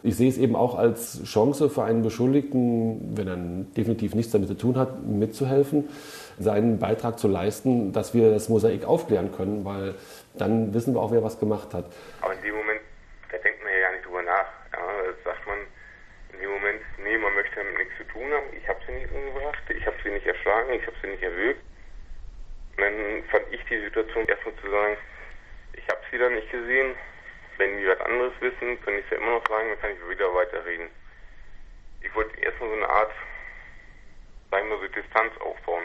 Ich 0.01 0.15
sehe 0.15 0.29
es 0.29 0.37
eben 0.37 0.55
auch 0.55 0.77
als 0.77 1.21
Chance 1.25 1.69
für 1.69 1.83
einen 1.83 2.01
Beschuldigten, 2.01 3.17
wenn 3.17 3.27
er 3.27 3.35
definitiv 3.75 4.15
nichts 4.15 4.31
damit 4.31 4.47
zu 4.47 4.55
tun 4.55 4.77
hat, 4.77 5.03
mitzuhelfen. 5.03 5.89
seinen 6.39 6.79
Beitrag 6.79 7.19
zu 7.19 7.27
leisten, 7.27 7.91
dass 7.91 8.13
wir 8.13 8.31
das 8.31 8.47
Mosaik 8.47 8.85
aufklären 8.85 9.33
können, 9.33 9.65
weil 9.65 9.95
dann 10.37 10.73
wissen 10.73 10.93
wir 10.93 11.01
auch, 11.01 11.11
wer 11.11 11.21
was 11.21 11.37
gemacht 11.37 11.73
hat. 11.73 11.83
Aber 12.21 12.33
in 12.33 12.41
dem 12.43 12.55
Moment, 12.55 12.79
da 13.29 13.37
denkt 13.39 13.61
man 13.61 13.73
ja 13.73 13.79
gar 13.81 13.91
nicht 13.91 14.05
drüber 14.05 14.21
nach. 14.23 14.47
Ja, 14.71 14.79
da 14.79 15.31
sagt 15.31 15.45
man 15.45 15.57
dem 16.49 16.61
Moment, 16.61 16.81
nee, 16.97 17.17
man 17.17 17.33
möchte 17.35 17.55
damit 17.55 17.77
nichts 17.77 17.97
zu 17.97 18.03
tun 18.05 18.31
haben. 18.33 18.47
Ich 18.57 18.67
habe 18.67 18.79
sie 18.85 18.93
nicht 18.93 19.11
umgebracht, 19.11 19.63
ich 19.69 19.85
habe 19.85 19.97
sie 20.03 20.09
nicht 20.09 20.25
erschlagen, 20.25 20.73
ich 20.73 20.85
habe 20.85 20.95
sie 21.01 21.09
nicht 21.09 21.23
erwürgt. 21.23 21.61
Dann 22.77 23.23
fand 23.29 23.45
ich 23.51 23.61
die 23.69 23.79
Situation 23.81 24.27
erstmal 24.27 24.55
zu 24.55 24.69
sagen, 24.69 24.97
ich 25.73 25.87
habe 25.87 26.01
sie 26.11 26.17
da 26.17 26.29
nicht 26.29 26.51
gesehen. 26.51 26.95
Wenn 27.57 27.77
die 27.77 27.87
was 27.87 27.99
anderes 28.01 28.33
wissen, 28.39 28.81
können 28.81 28.99
ich 28.99 29.09
ja 29.11 29.17
immer 29.17 29.37
noch 29.37 29.47
sagen, 29.47 29.69
dann 29.69 29.79
kann 29.81 29.91
ich 29.91 30.09
wieder 30.09 30.33
weiterreden. 30.33 30.87
Ich 32.01 32.13
wollte 32.15 32.39
erstmal 32.39 32.69
so 32.69 32.75
eine 32.75 32.89
Art, 32.89 33.11
sagen 34.49 34.69
wir 34.69 34.77
so, 34.79 34.87
Distanz 34.87 35.33
aufbauen. 35.41 35.83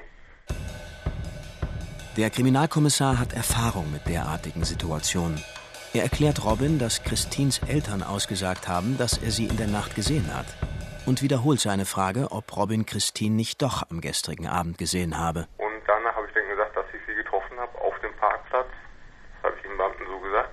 Der 2.16 2.30
Kriminalkommissar 2.30 3.18
hat 3.18 3.32
Erfahrung 3.32 3.90
mit 3.90 4.06
derartigen 4.06 4.62
Situationen. 4.62 5.42
Er 5.94 6.02
erklärt 6.02 6.44
Robin, 6.44 6.80
dass 6.80 7.04
Christines 7.04 7.60
Eltern 7.68 8.02
ausgesagt 8.02 8.66
haben, 8.66 8.98
dass 8.98 9.16
er 9.22 9.30
sie 9.30 9.46
in 9.46 9.56
der 9.56 9.68
Nacht 9.68 9.94
gesehen 9.94 10.26
hat. 10.34 10.46
Und 11.06 11.22
wiederholt 11.22 11.60
seine 11.60 11.84
Frage, 11.84 12.32
ob 12.32 12.50
Robin 12.56 12.84
Christine 12.84 13.36
nicht 13.36 13.62
doch 13.62 13.88
am 13.88 14.00
gestrigen 14.00 14.48
Abend 14.48 14.76
gesehen 14.76 15.16
habe. 15.16 15.46
Und 15.56 15.78
danach 15.86 16.16
habe 16.16 16.26
ich 16.26 16.34
dann 16.34 16.48
gesagt, 16.48 16.74
dass 16.74 16.86
ich 16.90 16.98
sie 17.06 17.14
getroffen 17.14 17.54
habe 17.62 17.78
auf 17.78 17.94
dem 18.02 18.10
Parkplatz. 18.18 18.66
Das 18.66 19.42
habe 19.46 19.54
ich 19.54 19.62
dem 19.62 19.78
Beamten 19.78 20.02
so 20.10 20.18
gesagt. 20.18 20.50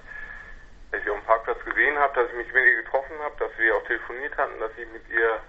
Dass 0.91 0.99
ich 0.99 1.05
sie 1.05 1.09
auf 1.09 1.17
dem 1.17 1.25
Parkplatz 1.25 1.57
gesehen 1.65 1.97
habe, 1.97 2.13
dass 2.13 2.29
ich 2.29 2.37
mich 2.37 2.53
mit 2.53 2.61
ihr 2.61 2.77
getroffen 2.85 3.17
habe, 3.25 3.33
dass 3.41 3.51
wir 3.57 3.73
auch 3.73 3.85
telefoniert 3.89 4.37
hatten, 4.37 4.59
dass 4.61 4.71
ich 4.77 4.85
mit 4.93 5.09
ihr 5.09 5.41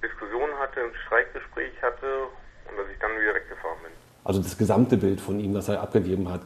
Diskussionen 0.00 0.56
hatte, 0.56 0.80
ein 0.80 0.96
Streikgespräch 1.04 1.76
hatte 1.84 2.32
und 2.72 2.80
dass 2.80 2.88
ich 2.88 2.96
dann 3.04 3.12
wieder 3.20 3.36
weggefahren 3.36 3.84
bin. 3.84 3.92
Also 4.24 4.40
das 4.40 4.56
gesamte 4.56 4.96
Bild 4.96 5.20
von 5.20 5.40
ihm, 5.40 5.52
das 5.52 5.68
er 5.68 5.84
abgegeben 5.84 6.32
hat, 6.32 6.40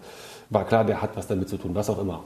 war 0.52 0.64
klar, 0.66 0.84
der 0.84 1.00
hat 1.00 1.16
was 1.16 1.26
damit 1.26 1.48
zu 1.48 1.56
tun, 1.56 1.74
was 1.74 1.88
auch 1.88 1.98
immer. 1.98 2.24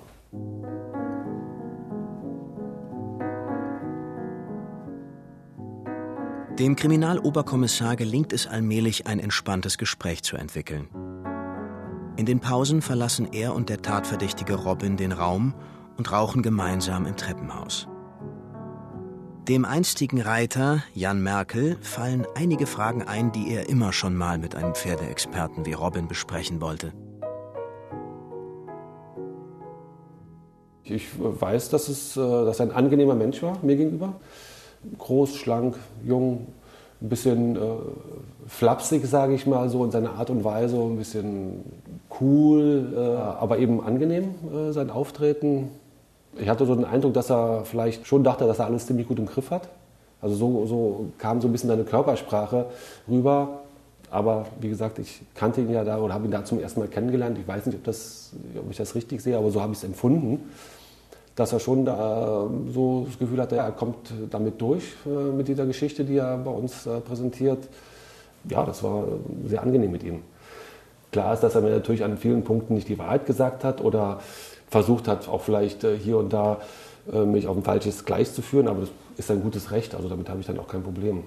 Dem 6.58 6.74
Kriminaloberkommissar 6.74 7.96
gelingt 7.96 8.32
es 8.32 8.46
allmählich, 8.46 9.06
ein 9.06 9.18
entspanntes 9.18 9.76
Gespräch 9.76 10.22
zu 10.22 10.36
entwickeln. 10.36 10.88
In 12.16 12.24
den 12.24 12.40
Pausen 12.40 12.80
verlassen 12.80 13.28
er 13.30 13.54
und 13.54 13.68
der 13.68 13.82
Tatverdächtige 13.82 14.54
Robin 14.54 14.96
den 14.96 15.12
Raum 15.12 15.54
und 15.98 16.10
rauchen 16.10 16.42
gemeinsam 16.42 17.04
im 17.04 17.14
Treppenhaus. 17.14 17.88
Dem 19.48 19.66
einstigen 19.66 20.20
Reiter, 20.22 20.82
Jan 20.94 21.22
Merkel, 21.22 21.76
fallen 21.82 22.26
einige 22.34 22.66
Fragen 22.66 23.02
ein, 23.02 23.32
die 23.32 23.52
er 23.52 23.68
immer 23.68 23.92
schon 23.92 24.16
mal 24.16 24.38
mit 24.38 24.56
einem 24.56 24.74
Pferdeexperten 24.74 25.66
wie 25.66 25.74
Robin 25.74 26.08
besprechen 26.08 26.60
wollte. 26.62 26.92
Ich 30.88 31.08
weiß, 31.18 31.70
dass, 31.70 31.88
es, 31.88 32.16
äh, 32.16 32.20
dass 32.20 32.60
er 32.60 32.66
ein 32.66 32.72
angenehmer 32.72 33.14
Mensch 33.14 33.42
war 33.42 33.58
mir 33.62 33.76
gegenüber. 33.76 34.14
Groß, 34.98 35.34
schlank, 35.34 35.76
jung, 36.04 36.46
ein 37.02 37.08
bisschen 37.08 37.56
äh, 37.56 37.60
flapsig, 38.46 39.04
sage 39.06 39.34
ich 39.34 39.46
mal, 39.46 39.68
so 39.68 39.84
in 39.84 39.90
seiner 39.90 40.14
Art 40.14 40.30
und 40.30 40.44
Weise, 40.44 40.76
ein 40.76 40.96
bisschen 40.96 41.64
cool, 42.20 42.92
äh, 42.96 43.00
aber 43.00 43.58
eben 43.58 43.82
angenehm, 43.82 44.34
äh, 44.54 44.72
sein 44.72 44.90
Auftreten. 44.90 45.70
Ich 46.38 46.48
hatte 46.48 46.66
so 46.66 46.74
den 46.74 46.84
Eindruck, 46.84 47.14
dass 47.14 47.30
er 47.30 47.64
vielleicht 47.64 48.06
schon 48.06 48.22
dachte, 48.22 48.46
dass 48.46 48.60
er 48.60 48.66
alles 48.66 48.86
ziemlich 48.86 49.08
gut 49.08 49.18
im 49.18 49.26
Griff 49.26 49.50
hat. 49.50 49.68
Also 50.20 50.36
so, 50.36 50.66
so 50.66 51.06
kam 51.18 51.40
so 51.40 51.48
ein 51.48 51.52
bisschen 51.52 51.68
seine 51.68 51.84
Körpersprache 51.84 52.66
rüber. 53.08 53.60
Aber 54.10 54.46
wie 54.60 54.68
gesagt, 54.68 55.00
ich 55.00 55.22
kannte 55.34 55.60
ihn 55.60 55.70
ja 55.70 55.82
da 55.82 55.98
oder 55.98 56.14
habe 56.14 56.26
ihn 56.26 56.30
da 56.30 56.44
zum 56.44 56.60
ersten 56.60 56.80
Mal 56.80 56.88
kennengelernt. 56.88 57.38
Ich 57.38 57.48
weiß 57.48 57.66
nicht, 57.66 57.76
ob, 57.76 57.84
das, 57.84 58.32
ob 58.56 58.70
ich 58.70 58.76
das 58.76 58.94
richtig 58.94 59.20
sehe, 59.20 59.36
aber 59.36 59.50
so 59.50 59.60
habe 59.60 59.72
ich 59.72 59.78
es 59.78 59.84
empfunden, 59.84 60.48
dass 61.36 61.52
er 61.52 61.60
schon 61.60 61.84
da 61.84 62.48
so 62.72 63.04
das 63.06 63.18
Gefühl 63.18 63.40
hatte, 63.40 63.56
er 63.56 63.70
kommt 63.70 64.12
damit 64.30 64.60
durch 64.60 64.82
äh, 65.06 65.08
mit 65.08 65.46
dieser 65.48 65.66
Geschichte, 65.66 66.04
die 66.04 66.16
er 66.16 66.38
bei 66.38 66.50
uns 66.50 66.86
äh, 66.86 66.98
präsentiert. 67.00 67.68
Ja, 68.48 68.64
das 68.64 68.82
war 68.82 69.04
sehr 69.46 69.62
angenehm 69.62 69.92
mit 69.92 70.02
ihm. 70.02 70.22
Klar 71.12 71.34
ist, 71.34 71.42
dass 71.42 71.54
er 71.54 71.60
mir 71.60 71.70
natürlich 71.70 72.04
an 72.04 72.16
vielen 72.16 72.42
Punkten 72.42 72.74
nicht 72.74 72.88
die 72.88 72.98
Wahrheit 72.98 73.26
gesagt 73.26 73.64
hat 73.64 73.82
oder 73.82 74.20
versucht 74.68 75.08
hat, 75.08 75.28
auch 75.28 75.42
vielleicht 75.42 75.84
äh, 75.84 75.96
hier 75.96 76.18
und 76.18 76.32
da 76.32 76.58
äh, 77.12 77.24
mich 77.24 77.46
auf 77.46 77.56
ein 77.56 77.62
falsches 77.62 78.04
Gleis 78.04 78.34
zu 78.34 78.42
führen, 78.42 78.66
aber 78.66 78.80
das 78.80 78.90
ist 79.18 79.30
ein 79.30 79.42
gutes 79.42 79.70
Recht, 79.70 79.94
also 79.94 80.08
damit 80.08 80.28
habe 80.28 80.40
ich 80.40 80.46
dann 80.46 80.58
auch 80.58 80.68
kein 80.68 80.82
Problem. 80.82 81.22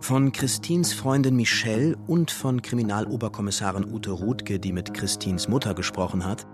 Von 0.00 0.32
Christins 0.32 0.92
Freundin 0.92 1.36
Michelle 1.36 1.96
und 2.06 2.30
von 2.30 2.62
Kriminaloberkommissarin 2.62 3.84
Ute 3.92 4.10
Ruthke, 4.10 4.58
die 4.58 4.72
mit 4.72 4.94
Christins 4.94 5.48
Mutter 5.48 5.74
gesprochen 5.74 6.24
hat, 6.24 6.46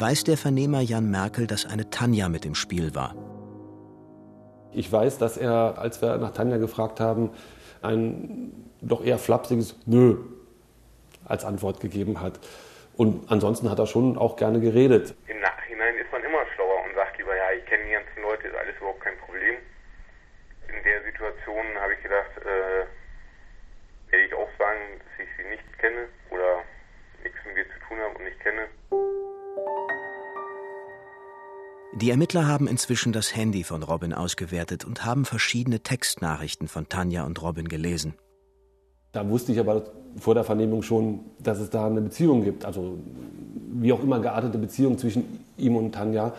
weiß 0.00 0.24
der 0.24 0.36
Vernehmer 0.36 0.80
Jan 0.80 1.10
Merkel, 1.10 1.46
dass 1.46 1.66
eine 1.66 1.90
Tanja 1.90 2.28
mit 2.28 2.46
im 2.46 2.54
Spiel 2.54 2.94
war. 2.94 3.14
Ich 4.72 4.92
weiß, 4.92 5.18
dass 5.18 5.36
er, 5.36 5.78
als 5.78 6.00
wir 6.02 6.18
nach 6.18 6.32
Tanja 6.32 6.58
gefragt 6.58 7.00
haben, 7.00 7.30
ein 7.82 8.52
doch 8.80 9.04
eher 9.04 9.18
flapsiges 9.18 9.76
Nö 9.86 10.18
als 11.24 11.44
Antwort 11.44 11.80
gegeben 11.80 12.20
hat. 12.20 12.38
Und 12.96 13.30
ansonsten 13.30 13.70
hat 13.70 13.78
er 13.78 13.86
schon 13.86 14.18
auch 14.18 14.36
gerne 14.36 14.60
geredet. 14.60 15.14
Im 15.26 15.40
Nachhinein 15.40 15.96
ist 15.96 16.10
man 16.12 16.22
immer 16.22 16.44
schlauer 16.54 16.84
und 16.84 16.94
sagt 16.94 17.18
lieber, 17.18 17.36
ja, 17.36 17.50
ich 17.56 17.64
kenne 17.66 17.84
die 17.84 17.92
ganzen 17.92 18.22
Leute, 18.22 18.48
ist 18.48 18.56
alles 18.56 18.76
überhaupt 18.76 19.00
kein 19.00 19.16
Problem. 19.18 19.56
In 20.68 20.82
der 20.84 21.02
Situation 21.04 21.64
habe 21.80 21.94
ich 21.94 22.02
gedacht, 22.02 22.30
äh, 22.38 22.86
werde 24.12 24.24
ich 24.26 24.34
auch 24.34 24.50
sagen, 24.58 24.80
dass 24.98 25.26
ich 25.26 25.30
sie 25.36 25.48
nicht 25.48 25.78
kenne 25.78 26.06
oder 26.30 26.62
nichts 27.22 27.38
mit 27.46 27.56
ihr 27.56 27.66
zu 27.66 27.78
tun 27.88 27.98
habe 27.98 28.18
und 28.18 28.24
nicht 28.24 28.40
kenne. 28.40 28.66
Die 32.00 32.10
Ermittler 32.10 32.46
haben 32.46 32.68
inzwischen 32.68 33.12
das 33.12 33.34
Handy 33.34 33.64
von 33.64 33.82
Robin 33.82 34.12
ausgewertet 34.12 34.84
und 34.84 35.04
haben 35.04 35.24
verschiedene 35.24 35.80
Textnachrichten 35.80 36.68
von 36.68 36.88
Tanja 36.88 37.24
und 37.24 37.42
Robin 37.42 37.66
gelesen. 37.66 38.14
Da 39.12 39.28
wusste 39.28 39.50
ich 39.50 39.58
aber 39.58 39.82
vor 40.20 40.34
der 40.34 40.44
Vernehmung 40.44 40.82
schon, 40.82 41.20
dass 41.40 41.58
es 41.58 41.70
da 41.70 41.86
eine 41.86 42.00
Beziehung 42.00 42.44
gibt. 42.44 42.64
Also 42.64 42.98
wie 43.80 43.92
auch 43.92 44.02
immer 44.02 44.20
geartete 44.20 44.58
Beziehung 44.58 44.96
zwischen 44.98 45.44
ihm 45.56 45.76
und 45.76 45.92
Tanja. 45.92 46.34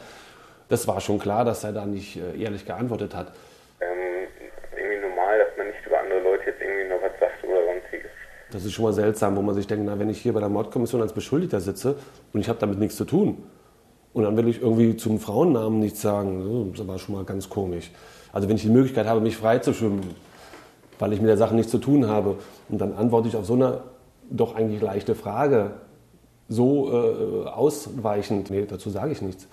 Das 0.69 0.87
war 0.87 1.01
schon 1.01 1.19
klar, 1.19 1.43
dass 1.43 1.63
er 1.63 1.73
da 1.73 1.85
nicht 1.85 2.15
äh, 2.15 2.41
ehrlich 2.41 2.65
geantwortet 2.65 3.15
hat. 3.15 3.33
Ähm, 3.81 4.27
irgendwie 4.77 5.07
normal, 5.07 5.39
dass 5.39 5.57
man 5.57 5.67
nicht 5.67 5.85
über 5.85 5.99
andere 5.99 6.19
Leute 6.21 6.43
jetzt 6.45 6.61
irgendwie 6.61 6.87
noch 6.87 7.01
was 7.01 7.19
sagt 7.19 7.43
oder 7.43 7.65
sonstiges. 7.65 8.11
Das 8.51 8.65
ist 8.65 8.73
schon 8.73 8.85
mal 8.85 8.93
seltsam, 8.93 9.35
wo 9.35 9.41
man 9.41 9.53
sich 9.55 9.67
denkt, 9.67 9.85
na, 9.85 9.99
wenn 9.99 10.09
ich 10.09 10.21
hier 10.21 10.33
bei 10.33 10.39
der 10.39 10.49
Mordkommission 10.49 11.01
als 11.01 11.13
Beschuldigter 11.13 11.59
sitze 11.59 11.95
und 12.33 12.41
ich 12.41 12.49
habe 12.49 12.59
damit 12.59 12.79
nichts 12.79 12.95
zu 12.95 13.05
tun 13.05 13.43
und 14.13 14.23
dann 14.23 14.35
will 14.37 14.47
ich 14.47 14.61
irgendwie 14.61 14.97
zum 14.97 15.19
Frauennamen 15.19 15.79
nichts 15.79 16.01
sagen, 16.01 16.73
das 16.75 16.87
war 16.87 16.97
schon 16.97 17.15
mal 17.15 17.25
ganz 17.25 17.49
komisch. 17.49 17.91
Also 18.33 18.49
wenn 18.49 18.55
ich 18.55 18.63
die 18.63 18.69
Möglichkeit 18.69 19.05
habe, 19.07 19.21
mich 19.21 19.37
frei 19.37 19.59
zu 19.59 19.73
schwimmen, 19.73 20.01
weil 20.99 21.13
ich 21.13 21.21
mit 21.21 21.29
der 21.29 21.37
Sache 21.37 21.55
nichts 21.55 21.71
zu 21.71 21.77
tun 21.77 22.07
habe. 22.07 22.37
Und 22.67 22.79
dann 22.79 22.93
antworte 22.93 23.27
ich 23.27 23.35
auf 23.35 23.45
so 23.45 23.53
eine 23.53 23.81
doch 24.29 24.55
eigentlich 24.55 24.81
leichte 24.81 25.15
Frage 25.15 25.71
so 26.47 26.91
äh, 26.91 27.47
ausweichend, 27.47 28.49
nee, 28.49 28.65
dazu 28.67 28.89
sage 28.89 29.11
ich 29.11 29.21
nichts. 29.21 29.47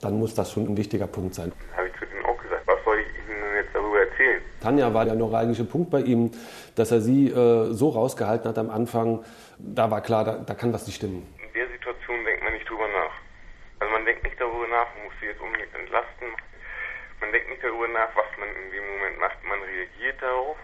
Dann 0.00 0.18
muss 0.18 0.34
das 0.34 0.50
schon 0.50 0.66
ein 0.66 0.76
wichtiger 0.76 1.06
Punkt 1.06 1.34
sein. 1.34 1.52
Habe 1.76 1.88
ich 1.88 1.94
zu 1.98 2.04
ihm 2.04 2.24
auch 2.24 2.42
gesagt, 2.42 2.66
was 2.66 2.76
soll 2.84 2.96
ich 2.98 3.06
Ihnen 3.06 3.54
jetzt 3.62 3.74
darüber 3.74 4.00
erzählen? 4.00 4.42
Tanja 4.64 4.94
war 4.94 5.04
der 5.04 5.14
neuralgische 5.14 5.64
Punkt 5.64 5.90
bei 5.90 6.00
ihm, 6.00 6.30
dass 6.74 6.90
er 6.90 7.02
sie 7.02 7.28
äh, 7.28 7.72
so 7.74 7.90
rausgehalten 7.90 8.48
hat 8.48 8.56
am 8.56 8.70
Anfang, 8.70 9.22
da 9.58 9.90
war 9.90 10.00
klar, 10.00 10.24
da, 10.24 10.32
da 10.38 10.54
kann 10.54 10.72
was 10.72 10.86
nicht 10.86 10.96
stimmen. 10.96 11.22
In 11.36 11.52
der 11.52 11.68
Situation 11.68 12.24
denkt 12.24 12.42
man 12.42 12.54
nicht 12.54 12.66
drüber 12.66 12.88
nach. 12.88 13.12
Also 13.80 13.92
man 13.92 14.06
denkt 14.06 14.24
nicht 14.24 14.40
darüber 14.40 14.66
nach, 14.68 14.88
man 14.96 15.04
muss 15.04 15.12
sie 15.20 15.26
jetzt 15.26 15.40
unbedingt 15.42 15.68
entlasten. 15.74 16.28
Man 17.20 17.30
denkt 17.30 17.50
nicht 17.50 17.62
darüber 17.62 17.88
nach, 17.88 18.08
was 18.16 18.24
man 18.40 18.48
in 18.48 18.70
dem 18.72 18.84
Moment 18.88 19.20
macht. 19.20 19.36
Man 19.44 19.60
reagiert 19.60 20.16
darauf. 20.22 20.56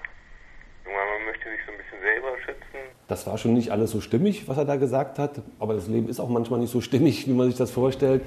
Man 0.87 1.27
möchte 1.27 1.51
sich 1.51 1.61
so 1.67 1.73
ein 1.73 1.77
bisschen 1.77 2.01
selber 2.01 2.33
schützen. 2.41 2.81
Das 3.07 3.27
war 3.27 3.37
schon 3.37 3.53
nicht 3.53 3.71
alles 3.71 3.91
so 3.91 4.01
stimmig, 4.01 4.49
was 4.49 4.57
er 4.57 4.65
da 4.65 4.77
gesagt 4.77 5.19
hat. 5.19 5.43
Aber 5.59 5.75
das 5.75 5.89
Leben 5.89 6.09
ist 6.09 6.21
auch 6.21 6.31
manchmal 6.31 6.59
nicht 6.59 6.73
so 6.73 6.81
stimmig, 6.81 7.29
wie 7.29 7.35
man 7.35 7.49
sich 7.49 7.59
das 7.59 7.71
vorstellt. 7.71 8.23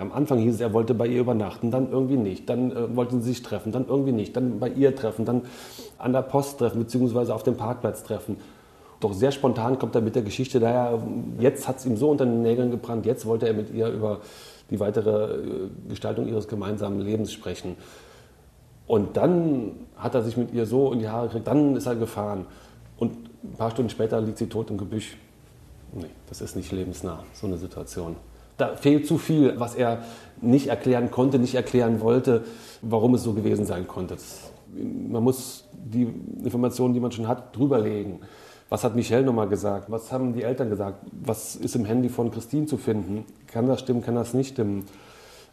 Am 0.00 0.12
Anfang 0.12 0.38
hieß 0.38 0.54
es, 0.54 0.60
er 0.60 0.72
wollte 0.72 0.94
bei 0.94 1.06
ihr 1.06 1.20
übernachten, 1.20 1.70
dann 1.70 1.90
irgendwie 1.90 2.16
nicht. 2.16 2.48
Dann 2.48 2.72
äh, 2.72 2.96
wollten 2.96 3.20
sie 3.20 3.30
sich 3.30 3.42
treffen, 3.42 3.70
dann 3.70 3.86
irgendwie 3.86 4.12
nicht. 4.12 4.34
Dann 4.34 4.58
bei 4.58 4.68
ihr 4.68 4.96
treffen, 4.96 5.24
dann 5.24 5.42
an 5.98 6.12
der 6.12 6.22
Post 6.22 6.58
treffen, 6.58 6.78
beziehungsweise 6.78 7.34
auf 7.34 7.42
dem 7.42 7.56
Parkplatz 7.56 8.02
treffen. 8.02 8.36
Doch 9.00 9.12
sehr 9.12 9.32
spontan 9.32 9.78
kommt 9.78 9.94
er 9.94 10.00
mit 10.00 10.14
der 10.14 10.22
Geschichte 10.22 10.60
daher, 10.60 11.02
jetzt 11.38 11.66
hat 11.66 11.78
es 11.78 11.86
ihm 11.86 11.96
so 11.96 12.10
unter 12.10 12.26
den 12.26 12.42
Nägeln 12.42 12.70
gebrannt, 12.70 13.06
jetzt 13.06 13.24
wollte 13.24 13.46
er 13.46 13.54
mit 13.54 13.72
ihr 13.72 13.88
über 13.88 14.20
die 14.70 14.78
weitere 14.78 15.34
äh, 15.34 15.68
Gestaltung 15.88 16.28
ihres 16.28 16.48
gemeinsamen 16.48 17.00
Lebens 17.00 17.32
sprechen. 17.32 17.76
Und 18.86 19.16
dann 19.16 19.72
hat 19.96 20.14
er 20.14 20.22
sich 20.22 20.36
mit 20.36 20.52
ihr 20.52 20.66
so 20.66 20.92
in 20.92 20.98
die 20.98 21.08
Haare 21.08 21.26
gekriegt, 21.28 21.46
dann 21.46 21.76
ist 21.76 21.86
er 21.86 21.96
gefahren. 21.96 22.46
Und 22.98 23.12
ein 23.42 23.54
paar 23.56 23.70
Stunden 23.70 23.90
später 23.90 24.20
liegt 24.20 24.38
sie 24.38 24.48
tot 24.48 24.70
im 24.70 24.78
Gebüsch. 24.78 25.16
Nee, 25.92 26.06
das 26.28 26.40
ist 26.40 26.56
nicht 26.56 26.72
lebensnah, 26.72 27.24
so 27.32 27.46
eine 27.46 27.56
Situation. 27.56 28.16
Da 28.60 28.76
fehlt 28.76 29.06
zu 29.06 29.16
viel, 29.16 29.58
was 29.58 29.74
er 29.74 30.02
nicht 30.42 30.68
erklären 30.68 31.10
konnte, 31.10 31.38
nicht 31.38 31.54
erklären 31.54 32.00
wollte, 32.00 32.44
warum 32.82 33.14
es 33.14 33.22
so 33.22 33.32
gewesen 33.32 33.64
sein 33.64 33.88
konnte. 33.88 34.16
Man 34.72 35.22
muss 35.22 35.64
die 35.72 36.12
Informationen, 36.44 36.94
die 36.94 37.00
man 37.00 37.10
schon 37.10 37.26
hat, 37.26 37.56
drüberlegen. 37.56 38.20
Was 38.68 38.84
hat 38.84 38.94
Michelle 38.94 39.24
nochmal 39.24 39.48
gesagt? 39.48 39.90
Was 39.90 40.12
haben 40.12 40.34
die 40.34 40.42
Eltern 40.42 40.70
gesagt? 40.70 41.04
Was 41.24 41.56
ist 41.56 41.74
im 41.74 41.84
Handy 41.84 42.08
von 42.08 42.30
Christine 42.30 42.66
zu 42.66 42.76
finden? 42.76 43.24
Kann 43.46 43.66
das 43.66 43.80
stimmen, 43.80 44.02
kann 44.02 44.14
das 44.14 44.34
nicht 44.34 44.52
stimmen? 44.52 44.84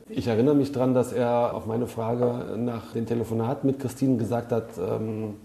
Ich 0.10 0.28
erinnere 0.28 0.56
mich 0.56 0.72
daran, 0.72 0.93
dass 0.93 1.12
er 1.13 1.54
auf 1.54 1.65
meine 1.65 1.88
Frage 1.88 2.58
nach 2.58 2.93
dem 2.93 3.06
Telefonat 3.06 3.63
mit 3.63 3.80
Christine 3.80 4.17
gesagt 4.17 4.52
hat, 4.52 4.70
ähm, 4.78 5.36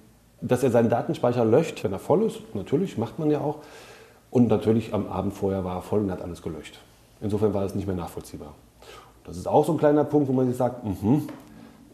dass 0.41 0.63
er 0.63 0.71
seinen 0.71 0.91
Datenspeicher 0.91 1.45
löscht, 1.45 1.83
wenn 1.83 1.93
er 1.93 1.99
voll 1.99 2.25
ist. 2.25 2.41
Natürlich, 2.55 2.99
macht 2.99 3.19
man 3.19 3.31
ja 3.31 3.41
auch. 3.41 3.59
Und 4.31 4.49
natürlich 4.49 4.93
am 4.93 5.09
Abend 5.09 5.35
vorher 5.35 5.65
war 5.65 5.77
er 5.77 5.83
voll 5.83 6.01
und 6.01 6.11
hat 6.11 6.23
alles 6.23 6.43
gelöscht. 6.43 6.79
Insofern 7.23 7.55
war 7.55 7.65
es 7.65 7.75
nicht 7.75 7.87
mehr 7.87 7.97
nachvollziehbar. 7.97 8.55
Das 9.25 9.37
ist 9.37 9.47
auch 9.47 9.65
so 9.65 9.73
ein 9.73 9.79
kleiner 9.79 10.05
Punkt, 10.05 10.29
wo 10.29 10.33
man 10.33 10.49
sich 10.49 10.57
sagt, 10.57 10.85
mh, 10.85 11.23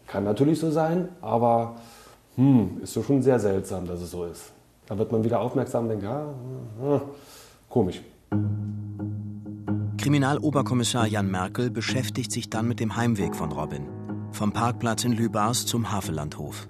kann 0.06 0.24
natürlich 0.24 0.58
so 0.58 0.70
sein, 0.70 1.10
aber 1.20 1.76
hm, 2.36 2.80
ist 2.82 2.94
schon 2.94 3.22
sehr 3.22 3.38
seltsam, 3.38 3.86
dass 3.86 4.00
es 4.00 4.10
so 4.10 4.24
ist. 4.24 4.52
Da 4.86 4.96
wird 4.96 5.12
man 5.12 5.22
wieder 5.22 5.40
aufmerksam 5.40 5.84
und 5.84 5.90
denkt, 5.90 6.04
ja, 6.04 6.22
ja 6.82 7.02
komisch. 7.68 8.00
Kriminaloberkommissar 9.98 11.06
Jan 11.06 11.30
Merkel 11.30 11.70
beschäftigt 11.70 12.32
sich 12.32 12.48
dann 12.48 12.66
mit 12.66 12.80
dem 12.80 12.96
Heimweg 12.96 13.36
von 13.36 13.52
Robin. 13.52 13.86
Vom 14.32 14.52
Parkplatz 14.52 15.04
in 15.04 15.12
Lübars 15.12 15.66
zum 15.66 15.92
Havellandhof. 15.92 16.68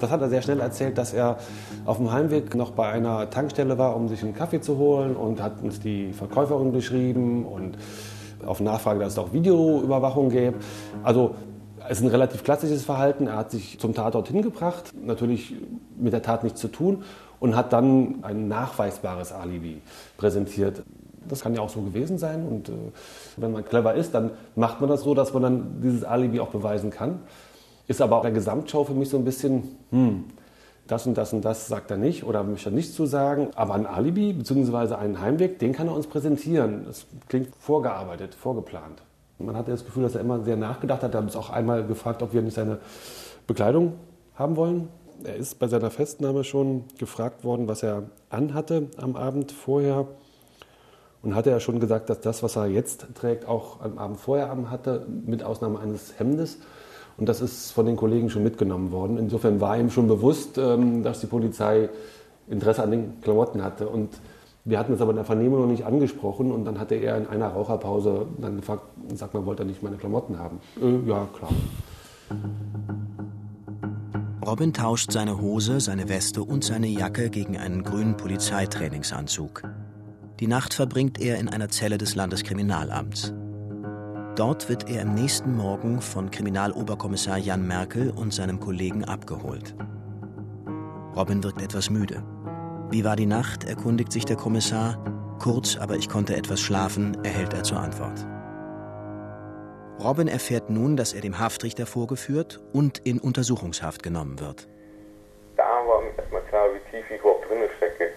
Das 0.00 0.10
hat 0.10 0.20
er 0.20 0.28
sehr 0.28 0.42
schnell 0.42 0.60
erzählt, 0.60 0.98
dass 0.98 1.12
er 1.12 1.36
auf 1.84 1.98
dem 1.98 2.10
Heimweg 2.10 2.54
noch 2.54 2.72
bei 2.72 2.88
einer 2.88 3.30
Tankstelle 3.30 3.78
war, 3.78 3.94
um 3.96 4.08
sich 4.08 4.22
einen 4.22 4.34
Kaffee 4.34 4.60
zu 4.60 4.78
holen 4.78 5.14
und 5.14 5.42
hat 5.42 5.62
uns 5.62 5.80
die 5.80 6.12
Verkäuferin 6.12 6.72
beschrieben 6.72 7.44
und 7.44 7.76
auf 8.44 8.60
Nachfrage, 8.60 9.00
dass 9.00 9.12
es 9.12 9.18
auch 9.18 9.32
Videoüberwachung 9.32 10.30
gäbe. 10.30 10.58
Also 11.02 11.34
es 11.88 11.98
ist 11.98 12.04
ein 12.04 12.10
relativ 12.10 12.44
klassisches 12.44 12.84
Verhalten. 12.84 13.26
Er 13.26 13.36
hat 13.36 13.50
sich 13.50 13.78
zum 13.78 13.94
Tatort 13.94 14.28
hingebracht, 14.28 14.92
natürlich 15.04 15.54
mit 15.98 16.12
der 16.12 16.22
Tat 16.22 16.44
nichts 16.44 16.60
zu 16.60 16.68
tun 16.68 17.02
und 17.38 17.56
hat 17.56 17.72
dann 17.72 18.16
ein 18.22 18.48
nachweisbares 18.48 19.32
Alibi 19.32 19.80
präsentiert. 20.16 20.82
Das 21.28 21.42
kann 21.42 21.54
ja 21.54 21.60
auch 21.60 21.68
so 21.68 21.80
gewesen 21.80 22.18
sein. 22.18 22.46
Und 22.46 22.68
äh, 22.68 22.72
wenn 23.36 23.52
man 23.52 23.64
clever 23.64 23.94
ist, 23.94 24.14
dann 24.14 24.30
macht 24.56 24.80
man 24.80 24.88
das 24.88 25.02
so, 25.02 25.14
dass 25.14 25.32
man 25.32 25.42
dann 25.42 25.80
dieses 25.82 26.04
Alibi 26.04 26.40
auch 26.40 26.48
beweisen 26.48 26.90
kann. 26.90 27.20
Ist 27.90 28.00
aber 28.00 28.18
auch 28.18 28.22
der 28.22 28.30
Gesamtschau 28.30 28.84
für 28.84 28.94
mich 28.94 29.08
so 29.08 29.16
ein 29.16 29.24
bisschen, 29.24 29.76
hm, 29.90 30.26
das 30.86 31.08
und 31.08 31.18
das 31.18 31.32
und 31.32 31.44
das 31.44 31.66
sagt 31.66 31.90
er 31.90 31.96
nicht 31.96 32.22
oder 32.22 32.44
möchte 32.44 32.70
er 32.70 32.72
nicht 32.72 32.94
zu 32.94 33.04
sagen. 33.04 33.48
Aber 33.56 33.74
ein 33.74 33.84
Alibi 33.84 34.32
bzw. 34.32 34.94
einen 34.94 35.20
Heimweg, 35.20 35.58
den 35.58 35.72
kann 35.72 35.88
er 35.88 35.96
uns 35.96 36.06
präsentieren. 36.06 36.84
Das 36.86 37.06
klingt 37.28 37.48
vorgearbeitet, 37.58 38.36
vorgeplant. 38.36 39.02
Man 39.40 39.56
hatte 39.56 39.72
das 39.72 39.84
Gefühl, 39.84 40.04
dass 40.04 40.14
er 40.14 40.20
immer 40.20 40.44
sehr 40.44 40.56
nachgedacht 40.56 41.02
hat. 41.02 41.14
Er 41.14 41.18
hat 41.18 41.24
uns 41.24 41.34
auch 41.34 41.50
einmal 41.50 41.84
gefragt, 41.84 42.22
ob 42.22 42.32
wir 42.32 42.42
nicht 42.42 42.54
seine 42.54 42.78
Bekleidung 43.48 43.94
haben 44.36 44.54
wollen. 44.54 44.86
Er 45.24 45.34
ist 45.34 45.58
bei 45.58 45.66
seiner 45.66 45.90
Festnahme 45.90 46.44
schon 46.44 46.84
gefragt 46.96 47.42
worden, 47.42 47.66
was 47.66 47.82
er 47.82 48.04
anhatte 48.28 48.86
am 48.98 49.16
Abend 49.16 49.50
vorher. 49.50 50.06
Und 51.22 51.34
hatte 51.34 51.50
er 51.50 51.58
schon 51.58 51.80
gesagt, 51.80 52.08
dass 52.08 52.20
das, 52.20 52.44
was 52.44 52.54
er 52.54 52.68
jetzt 52.68 53.08
trägt, 53.16 53.48
auch 53.48 53.80
am 53.80 53.98
Abend 53.98 54.20
vorher 54.20 54.48
hatte, 54.70 55.08
mit 55.26 55.42
Ausnahme 55.42 55.80
eines 55.80 56.20
Hemdes. 56.20 56.58
Und 57.20 57.28
das 57.28 57.42
ist 57.42 57.72
von 57.72 57.84
den 57.84 57.96
Kollegen 57.96 58.30
schon 58.30 58.42
mitgenommen 58.42 58.92
worden. 58.92 59.18
Insofern 59.18 59.60
war 59.60 59.78
ihm 59.78 59.90
schon 59.90 60.08
bewusst, 60.08 60.56
ähm, 60.56 61.02
dass 61.02 61.20
die 61.20 61.26
Polizei 61.26 61.90
Interesse 62.48 62.82
an 62.82 62.90
den 62.90 63.20
Klamotten 63.20 63.62
hatte. 63.62 63.86
Und 63.88 64.08
wir 64.64 64.78
hatten 64.78 64.94
es 64.94 65.02
aber 65.02 65.10
in 65.10 65.16
der 65.16 65.26
Vernehmung 65.26 65.60
noch 65.60 65.68
nicht 65.68 65.84
angesprochen 65.84 66.50
und 66.50 66.64
dann 66.64 66.80
hatte 66.80 66.94
er 66.94 67.18
in 67.18 67.26
einer 67.26 67.48
Raucherpause 67.48 68.26
dann 68.38 68.56
gefragt, 68.56 68.84
sag 69.14 69.34
mal, 69.34 69.44
wollte 69.44 69.64
er 69.64 69.66
nicht 69.66 69.82
meine 69.82 69.96
Klamotten 69.96 70.38
haben? 70.38 70.60
Äh, 70.80 71.08
ja, 71.08 71.28
klar. 71.36 71.50
Robin 74.46 74.72
tauscht 74.72 75.12
seine 75.12 75.42
Hose, 75.42 75.80
seine 75.80 76.08
Weste 76.08 76.42
und 76.42 76.64
seine 76.64 76.86
Jacke 76.86 77.28
gegen 77.28 77.58
einen 77.58 77.84
grünen 77.84 78.16
Polizeitrainingsanzug. 78.16 79.62
Die 80.40 80.46
Nacht 80.46 80.72
verbringt 80.72 81.20
er 81.20 81.38
in 81.38 81.50
einer 81.50 81.68
Zelle 81.68 81.98
des 81.98 82.14
Landeskriminalamts. 82.14 83.34
Dort 84.40 84.70
wird 84.70 84.88
er 84.88 85.02
am 85.02 85.12
nächsten 85.12 85.54
Morgen 85.54 86.00
von 86.00 86.30
Kriminaloberkommissar 86.30 87.36
Jan 87.36 87.66
Merkel 87.66 88.08
und 88.08 88.32
seinem 88.32 88.58
Kollegen 88.58 89.04
abgeholt. 89.04 89.74
Robin 91.14 91.44
wirkt 91.44 91.60
etwas 91.60 91.90
müde. 91.90 92.22
Wie 92.88 93.04
war 93.04 93.16
die 93.16 93.26
Nacht, 93.26 93.64
erkundigt 93.64 94.10
sich 94.10 94.24
der 94.24 94.36
Kommissar. 94.36 94.96
Kurz, 95.40 95.76
aber 95.76 95.96
ich 95.96 96.08
konnte 96.08 96.36
etwas 96.36 96.58
schlafen, 96.58 97.22
erhält 97.22 97.52
er 97.52 97.64
zur 97.64 97.80
Antwort. 97.80 98.26
Robin 100.02 100.26
erfährt 100.26 100.70
nun, 100.70 100.96
dass 100.96 101.12
er 101.12 101.20
dem 101.20 101.38
Haftrichter 101.38 101.84
vorgeführt 101.84 102.62
und 102.72 102.96
in 103.00 103.18
Untersuchungshaft 103.18 104.02
genommen 104.02 104.40
wird. 104.40 104.68
Da 105.58 105.64
war 105.64 106.00
mir 106.00 106.16
erstmal 106.16 106.42
klar, 106.44 106.66
wie 106.72 106.90
tief 106.90 107.04
ich 107.10 107.20
überhaupt 107.20 107.46
drin 107.46 107.58
stecke. 107.76 108.10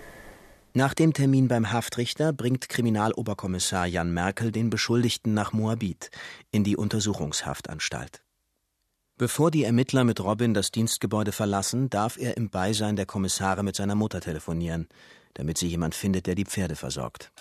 Nach 0.75 0.95
dem 0.95 1.13
Termin 1.13 1.47
beim 1.47 1.71
Haftrichter 1.71 2.33
bringt 2.33 2.67
Kriminaloberkommissar 2.67 3.85
Jan 3.85 4.11
Merkel 4.11 4.51
den 4.51 4.71
Beschuldigten 4.71 5.35
nach 5.35 5.53
Moabit 5.53 6.09
in 6.49 6.63
die 6.63 6.75
Untersuchungshaftanstalt. 6.75 8.23
Bevor 9.15 9.51
die 9.51 9.65
Ermittler 9.65 10.03
mit 10.03 10.19
Robin 10.19 10.55
das 10.55 10.71
Dienstgebäude 10.71 11.31
verlassen, 11.31 11.91
darf 11.91 12.17
er 12.17 12.37
im 12.37 12.49
Beisein 12.49 12.95
der 12.95 13.05
Kommissare 13.05 13.61
mit 13.61 13.75
seiner 13.75 13.93
Mutter 13.93 14.19
telefonieren, 14.19 14.87
damit 15.35 15.59
sie 15.59 15.67
jemand 15.67 15.93
findet, 15.93 16.25
der 16.25 16.33
die 16.33 16.45
Pferde 16.45 16.75
versorgt. 16.75 17.31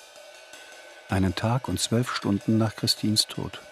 Einen 1.09 1.35
Tag 1.35 1.69
und 1.69 1.81
zwölf 1.81 2.15
Stunden 2.15 2.59
nach 2.59 2.77
Christins 2.77 3.27
Tod. 3.29 3.63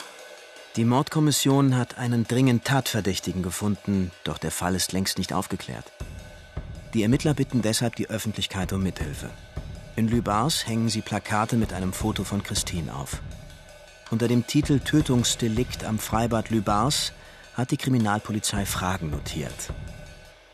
Die 0.77 0.87
Mordkommission 0.87 1.77
hat 1.77 1.99
einen 1.99 2.25
dringend 2.25 2.65
Tatverdächtigen 2.65 3.43
gefunden, 3.43 4.11
doch 4.25 4.39
der 4.39 4.53
Fall 4.53 4.75
ist 4.75 4.93
längst 4.93 5.19
nicht 5.19 5.35
aufgeklärt. 5.35 5.93
Die 6.95 7.05
Ermittler 7.05 7.35
bitten 7.35 7.63
deshalb 7.63 7.95
die 7.95 8.11
Öffentlichkeit 8.11 8.73
um 8.73 8.83
Mithilfe. 8.83 9.31
In 9.95 10.09
Lübars 10.09 10.67
hängen 10.67 10.89
sie 10.89 11.03
Plakate 11.03 11.57
mit 11.57 11.73
einem 11.73 11.93
Foto 11.93 12.25
von 12.25 12.43
Christine 12.43 12.95
auf. 12.95 13.23
Unter 14.11 14.27
dem 14.27 14.47
Titel 14.47 14.81
Tötungsdelikt 14.81 15.85
am 15.85 16.01
Freibad 16.01 16.51
Lübars 16.51 17.13
hat 17.55 17.71
die 17.71 17.77
Kriminalpolizei 17.77 18.67
Fragen 18.67 19.11
notiert. 19.11 19.73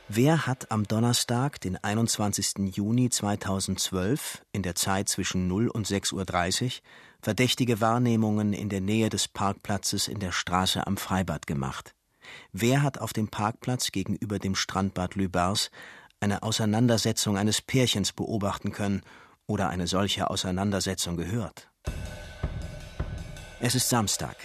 Wer 0.08 0.46
hat 0.46 0.70
am 0.70 0.84
Donnerstag, 0.84 1.58
den 1.62 1.82
21. 1.82 2.76
Juni 2.76 3.08
2012, 3.08 4.42
in 4.52 4.62
der 4.62 4.74
Zeit 4.74 5.08
zwischen 5.08 5.48
0 5.48 5.68
und 5.68 5.86
6.30 5.86 6.64
Uhr, 6.64 6.70
verdächtige 7.22 7.80
Wahrnehmungen 7.80 8.52
in 8.52 8.68
der 8.68 8.82
Nähe 8.82 9.08
des 9.08 9.26
Parkplatzes 9.26 10.06
in 10.06 10.20
der 10.20 10.32
Straße 10.32 10.86
am 10.86 10.98
Freibad 10.98 11.46
gemacht? 11.46 11.94
Wer 12.52 12.82
hat 12.82 12.98
auf 12.98 13.12
dem 13.12 13.28
Parkplatz 13.28 13.90
gegenüber 13.90 14.38
dem 14.38 14.54
Strandbad 14.54 15.14
Lübars 15.14 15.70
eine 16.20 16.42
Auseinandersetzung 16.42 17.36
eines 17.36 17.60
Pärchens 17.60 18.12
beobachten 18.12 18.72
können 18.72 19.02
oder 19.46 19.68
eine 19.68 19.86
solche 19.86 20.30
Auseinandersetzung 20.30 21.16
gehört? 21.16 21.68
Es 23.60 23.74
ist 23.74 23.88
Samstag. 23.88 24.36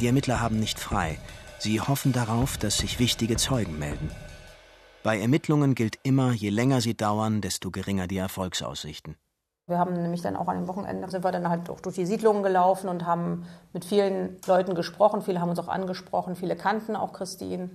Die 0.00 0.06
Ermittler 0.06 0.40
haben 0.40 0.58
nicht 0.58 0.78
frei. 0.78 1.18
Sie 1.58 1.80
hoffen 1.80 2.12
darauf, 2.12 2.56
dass 2.56 2.78
sich 2.78 2.98
wichtige 2.98 3.36
Zeugen 3.36 3.78
melden. 3.78 4.10
Bei 5.02 5.18
Ermittlungen 5.18 5.74
gilt 5.74 5.98
immer, 6.02 6.32
je 6.32 6.50
länger 6.50 6.80
sie 6.80 6.96
dauern, 6.96 7.40
desto 7.40 7.70
geringer 7.70 8.06
die 8.06 8.18
Erfolgsaussichten. 8.18 9.16
Wir 9.66 9.78
haben 9.78 9.92
nämlich 10.00 10.22
dann 10.22 10.36
auch 10.36 10.48
an 10.48 10.56
dem 10.56 10.66
Wochenende 10.68 11.10
sind 11.10 11.24
wir 11.24 11.30
dann 11.30 11.48
halt 11.48 11.68
auch 11.68 11.80
durch 11.80 11.94
die 11.94 12.06
Siedlungen 12.06 12.42
gelaufen 12.42 12.88
und 12.88 13.04
haben 13.04 13.46
mit 13.74 13.84
vielen 13.84 14.38
Leuten 14.46 14.74
gesprochen. 14.74 15.20
Viele 15.20 15.42
haben 15.42 15.50
uns 15.50 15.58
auch 15.58 15.68
angesprochen, 15.68 16.36
viele 16.36 16.56
kannten 16.56 16.96
auch 16.96 17.12
Christine. 17.12 17.70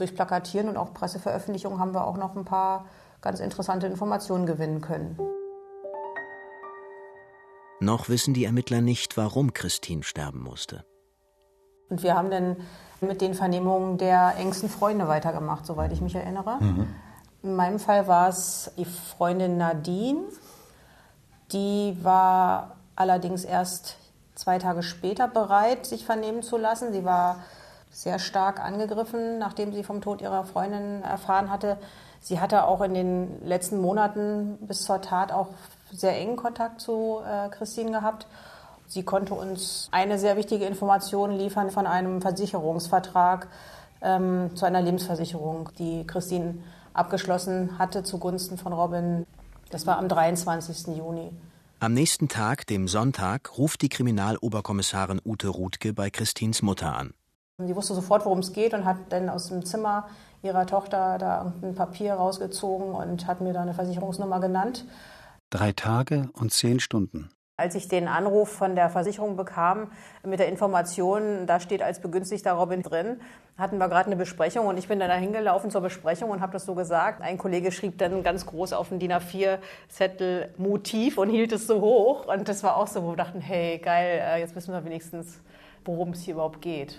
Durch 0.00 0.14
Plakatieren 0.14 0.70
und 0.70 0.78
auch 0.78 0.94
Presseveröffentlichungen 0.94 1.78
haben 1.78 1.92
wir 1.92 2.06
auch 2.06 2.16
noch 2.16 2.34
ein 2.34 2.46
paar 2.46 2.86
ganz 3.20 3.38
interessante 3.38 3.86
Informationen 3.86 4.46
gewinnen 4.46 4.80
können. 4.80 5.18
Noch 7.80 8.08
wissen 8.08 8.32
die 8.32 8.46
Ermittler 8.46 8.80
nicht, 8.80 9.18
warum 9.18 9.52
Christine 9.52 10.02
sterben 10.02 10.42
musste. 10.42 10.86
Und 11.90 12.02
wir 12.02 12.14
haben 12.14 12.30
dann 12.30 12.56
mit 13.02 13.20
den 13.20 13.34
Vernehmungen 13.34 13.98
der 13.98 14.36
engsten 14.38 14.70
Freunde 14.70 15.06
weitergemacht, 15.06 15.66
soweit 15.66 15.92
ich 15.92 16.00
mich 16.00 16.14
erinnere. 16.14 16.56
Mhm. 16.60 16.86
In 17.42 17.54
meinem 17.54 17.78
Fall 17.78 18.06
war 18.06 18.30
es 18.30 18.70
die 18.78 18.86
Freundin 18.86 19.58
Nadine. 19.58 20.22
Die 21.52 21.98
war 22.02 22.76
allerdings 22.96 23.44
erst 23.44 23.98
zwei 24.34 24.58
Tage 24.58 24.82
später 24.82 25.28
bereit, 25.28 25.84
sich 25.84 26.06
vernehmen 26.06 26.42
zu 26.42 26.56
lassen. 26.56 26.94
Sie 26.94 27.04
war 27.04 27.44
sehr 27.90 28.18
stark 28.18 28.60
angegriffen, 28.60 29.38
nachdem 29.38 29.72
sie 29.72 29.82
vom 29.82 30.00
Tod 30.00 30.20
ihrer 30.20 30.44
Freundin 30.44 31.02
erfahren 31.02 31.50
hatte. 31.50 31.76
Sie 32.20 32.40
hatte 32.40 32.64
auch 32.64 32.80
in 32.82 32.94
den 32.94 33.44
letzten 33.44 33.80
Monaten 33.80 34.58
bis 34.60 34.82
zur 34.82 35.00
Tat 35.00 35.32
auch 35.32 35.48
sehr 35.92 36.16
engen 36.16 36.36
Kontakt 36.36 36.80
zu 36.80 37.20
äh, 37.26 37.48
Christine 37.48 37.90
gehabt. 37.90 38.26
Sie 38.86 39.02
konnte 39.02 39.34
uns 39.34 39.88
eine 39.92 40.18
sehr 40.18 40.36
wichtige 40.36 40.64
Information 40.66 41.30
liefern 41.30 41.70
von 41.70 41.86
einem 41.86 42.20
Versicherungsvertrag 42.20 43.48
ähm, 44.02 44.50
zu 44.54 44.66
einer 44.66 44.82
Lebensversicherung, 44.82 45.70
die 45.78 46.06
Christine 46.06 46.56
abgeschlossen 46.92 47.78
hatte 47.78 48.02
zugunsten 48.02 48.58
von 48.58 48.72
Robin. 48.72 49.26
Das 49.70 49.86
war 49.86 49.98
am 49.98 50.08
23. 50.08 50.96
Juni. 50.96 51.30
Am 51.78 51.94
nächsten 51.94 52.28
Tag, 52.28 52.66
dem 52.66 52.88
Sonntag, 52.88 53.56
ruft 53.56 53.80
die 53.82 53.88
Kriminaloberkommissarin 53.88 55.20
Ute 55.24 55.48
Rutke 55.48 55.94
bei 55.94 56.10
Christins 56.10 56.60
Mutter 56.60 56.94
an. 56.94 57.14
Sie 57.66 57.76
wusste 57.76 57.94
sofort, 57.94 58.24
worum 58.24 58.40
es 58.40 58.52
geht 58.52 58.74
und 58.74 58.84
hat 58.84 58.96
dann 59.10 59.28
aus 59.28 59.48
dem 59.48 59.64
Zimmer 59.64 60.08
ihrer 60.42 60.66
Tochter 60.66 61.18
da 61.18 61.44
irgendein 61.44 61.74
Papier 61.74 62.14
rausgezogen 62.14 62.92
und 62.92 63.26
hat 63.26 63.40
mir 63.40 63.52
da 63.52 63.62
eine 63.62 63.74
Versicherungsnummer 63.74 64.40
genannt. 64.40 64.86
Drei 65.50 65.72
Tage 65.72 66.30
und 66.32 66.52
zehn 66.52 66.80
Stunden. 66.80 67.30
Als 67.56 67.74
ich 67.74 67.88
den 67.88 68.08
Anruf 68.08 68.48
von 68.48 68.74
der 68.74 68.88
Versicherung 68.88 69.36
bekam 69.36 69.90
mit 70.24 70.38
der 70.38 70.48
Information, 70.48 71.46
da 71.46 71.60
steht 71.60 71.82
als 71.82 72.00
begünstigter 72.00 72.52
Robin 72.52 72.82
drin, 72.82 73.20
hatten 73.58 73.76
wir 73.76 73.88
gerade 73.88 74.06
eine 74.06 74.16
Besprechung 74.16 74.66
und 74.66 74.78
ich 74.78 74.88
bin 74.88 74.98
dann 74.98 75.10
da 75.10 75.16
hingelaufen 75.16 75.70
zur 75.70 75.82
Besprechung 75.82 76.30
und 76.30 76.40
habe 76.40 76.54
das 76.54 76.64
so 76.64 76.74
gesagt. 76.74 77.20
Ein 77.20 77.36
Kollege 77.36 77.70
schrieb 77.70 77.98
dann 77.98 78.22
ganz 78.22 78.46
groß 78.46 78.72
auf 78.72 78.88
den 78.88 78.98
DIN 78.98 79.12
A4-Zettel 79.12 80.54
Motiv 80.56 81.18
und 81.18 81.28
hielt 81.28 81.52
es 81.52 81.66
so 81.66 81.82
hoch. 81.82 82.26
Und 82.32 82.48
das 82.48 82.62
war 82.62 82.76
auch 82.78 82.86
so, 82.86 83.02
wo 83.02 83.10
wir 83.10 83.16
dachten, 83.16 83.42
hey, 83.42 83.76
geil, 83.76 84.22
äh, 84.24 84.40
jetzt 84.40 84.56
wissen 84.56 84.72
wir 84.72 84.82
wenigstens, 84.86 85.42
worum 85.84 86.10
es 86.10 86.22
hier 86.22 86.34
überhaupt 86.34 86.62
geht. 86.62 86.98